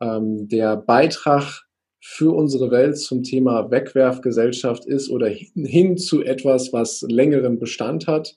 ähm, 0.00 0.48
der 0.48 0.76
Beitrag 0.76 1.64
für 2.00 2.34
unsere 2.34 2.70
Welt 2.70 2.98
zum 2.98 3.22
Thema 3.22 3.70
Wegwerfgesellschaft 3.70 4.84
ist 4.84 5.08
oder 5.08 5.28
hin, 5.28 5.64
hin 5.64 5.96
zu 5.96 6.22
etwas, 6.22 6.72
was 6.72 7.02
längeren 7.08 7.58
Bestand 7.58 8.06
hat 8.06 8.36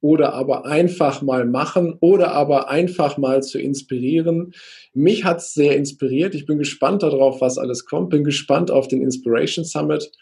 oder 0.00 0.34
aber 0.34 0.66
einfach 0.66 1.22
mal 1.22 1.46
machen 1.46 1.96
oder 2.00 2.32
aber 2.32 2.68
einfach 2.68 3.16
mal 3.16 3.42
zu 3.42 3.58
inspirieren. 3.58 4.52
Mich 4.92 5.24
hat 5.24 5.38
es 5.38 5.54
sehr 5.54 5.76
inspiriert. 5.76 6.34
Ich 6.34 6.46
bin 6.46 6.58
gespannt 6.58 7.02
darauf, 7.02 7.40
was 7.40 7.58
alles 7.58 7.86
kommt. 7.86 8.10
Bin 8.10 8.22
gespannt 8.22 8.70
auf 8.70 8.86
den 8.86 9.02
Inspiration 9.02 9.64
Summit 9.64 10.12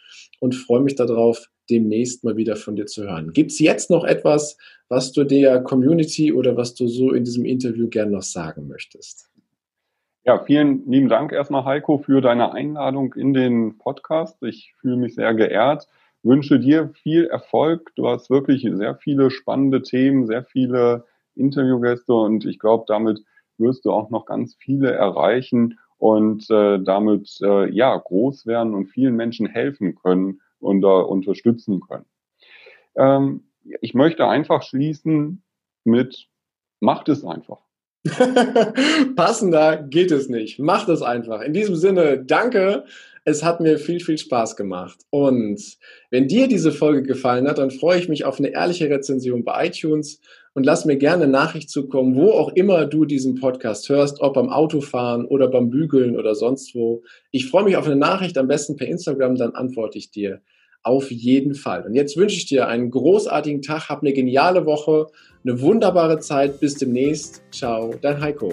und 0.40 0.55
freue 0.55 0.81
mich 0.81 0.95
darauf, 0.95 1.51
demnächst 1.70 2.24
mal 2.24 2.37
wieder 2.37 2.57
von 2.57 2.77
dir 2.77 2.87
zu 2.87 3.05
hören. 3.05 3.33
Gibt 3.33 3.50
es 3.50 3.59
jetzt 3.59 3.90
noch 3.90 4.05
etwas, 4.05 4.57
was 4.88 5.12
du 5.12 5.24
der 5.24 5.62
Community 5.62 6.33
oder 6.33 6.57
was 6.57 6.74
du 6.74 6.87
so 6.87 7.12
in 7.12 7.24
diesem 7.24 7.44
Interview 7.44 7.88
gern 7.88 8.11
noch 8.11 8.22
sagen 8.22 8.68
möchtest? 8.68 9.31
Ja, 10.24 10.42
vielen 10.42 10.90
lieben 10.90 11.09
Dank 11.09 11.33
erstmal, 11.33 11.64
Heiko, 11.64 11.98
für 11.98 12.20
deine 12.20 12.53
Einladung 12.53 13.12
in 13.14 13.35
den 13.35 13.77
Podcast. 13.77 14.42
Ich 14.42 14.74
fühle 14.81 14.96
mich 14.96 15.14
sehr 15.14 15.35
geehrt. 15.35 15.87
Wünsche 16.22 16.59
dir 16.59 16.88
viel 17.03 17.27
Erfolg. 17.27 17.92
Du 17.96 18.09
hast 18.09 18.31
wirklich 18.31 18.62
sehr 18.62 18.94
viele 18.94 19.31
spannende 19.31 19.83
Themen, 19.83 20.27
sehr 20.27 20.42
viele 20.42 21.05
Interviewgäste 21.35 22.14
und 22.14 22.46
ich 22.46 22.59
glaube, 22.59 22.85
damit 22.87 23.22
wirst 23.59 23.85
du 23.85 23.92
auch 23.92 24.11
noch 24.11 24.24
ganz 24.24 24.55
viele 24.55 24.92
erreichen 24.92 25.79
und 25.98 26.50
äh, 26.50 26.79
damit 26.83 27.38
äh, 27.42 27.70
ja 27.70 27.96
groß 27.96 28.46
werden 28.46 28.74
und 28.74 28.87
vielen 28.87 29.16
Menschen 29.16 29.46
helfen 29.46 29.94
können 29.94 30.40
und 30.61 30.83
äh, 30.83 30.87
unterstützen 30.87 31.81
können. 31.81 32.07
Ähm, 32.97 33.45
ich 33.81 33.95
möchte 33.95 34.27
einfach 34.27 34.62
schließen 34.62 35.43
mit, 35.85 36.29
macht 36.81 37.09
es 37.09 37.25
einfach. 37.25 37.59
Passender 39.17 39.79
geht 39.79 40.11
es 40.11 40.29
nicht. 40.29 40.59
Macht 40.59 40.88
es 40.88 41.01
einfach. 41.03 41.40
In 41.40 41.55
diesem 41.55 41.77
Sinne, 41.77 42.23
danke 42.23 42.85
Es 43.27 43.43
hat 43.43 43.61
mir 43.61 43.79
viel, 43.79 44.01
viel 44.01 44.19
Spaß 44.19 44.55
gemacht. 44.55 44.99
Und 45.11 45.79
wenn 46.11 46.29
dir 46.29 46.47
diese 46.47 46.73
Folge 46.73 47.03
gefallen 47.03 47.49
hat, 47.49 47.59
dann 47.59 47.71
freue 47.71 47.99
ich 47.99 48.09
mich 48.09 48.25
auf 48.25 48.39
eine 48.39 48.49
ehrliche 48.49 48.91
Rezension 48.91 49.45
bei 49.45 49.67
iTunes 49.67 50.21
und 50.53 50.65
lass 50.65 50.85
mir 50.85 50.97
gerne 50.97 51.25
eine 51.25 51.33
Nachricht 51.33 51.71
zukommen, 51.71 52.17
wo 52.17 52.31
auch 52.33 52.51
immer 52.55 52.87
du 52.87 53.07
diesen 53.07 53.37
Podcast 53.37 53.89
hörst, 53.89 54.21
ob 54.21 54.35
beim 54.35 54.51
Autofahren 54.51 55.25
oder 55.25 55.49
beim 55.49 55.71
Bügeln 55.71 56.19
oder 56.19 56.35
sonst 56.35 56.75
wo. 56.75 57.03
Ich 57.31 57.49
freue 57.49 57.65
mich 57.65 57.77
auf 57.77 57.87
eine 57.87 57.97
Nachricht, 57.97 58.37
am 58.37 58.47
besten 58.47 58.77
per 58.77 58.89
Instagram, 58.89 59.37
dann 59.37 59.55
antworte 59.55 59.99
ich 59.99 60.11
dir 60.11 60.43
auf 60.85 61.11
jeden 61.11 61.55
Fall. 61.55 61.85
Und 61.87 61.95
jetzt 61.95 62.17
wünsche 62.17 62.37
ich 62.37 62.47
dir 62.47 62.69
einen 62.69 62.91
großartigen 62.91 63.63
Tag, 63.63 63.89
hab 63.89 64.03
eine 64.03 64.13
geniale 64.13 64.67
Woche, 64.67 65.07
eine 65.43 65.61
wunderbare 65.61 66.19
Zeit. 66.21 66.61
Bis 66.61 66.75
demnächst. 66.75 67.43
Ciao, 67.51 67.95
dein 68.01 68.21
Heiko. 68.21 68.53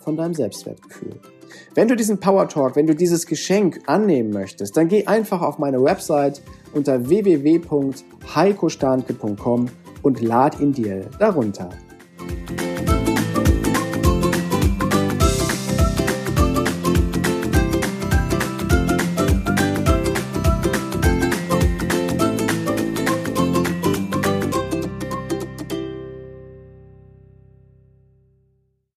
von 0.00 0.16
deinem 0.16 0.34
Selbstwertgefühl. 0.34 1.20
Wenn 1.74 1.88
du 1.88 1.96
diesen 1.96 2.20
Power 2.20 2.48
Talk, 2.48 2.76
wenn 2.76 2.86
du 2.86 2.94
dieses 2.94 3.26
Geschenk 3.26 3.80
annehmen 3.86 4.30
möchtest, 4.30 4.76
dann 4.76 4.86
geh 4.88 5.06
einfach 5.06 5.40
auf 5.42 5.58
meine 5.58 5.82
Website 5.82 6.40
unter 6.72 7.08
www.heikostanke.com 7.08 9.66
und 10.02 10.20
lad 10.20 10.60
ihn 10.60 10.72
dir 10.72 11.06
darunter. 11.18 11.70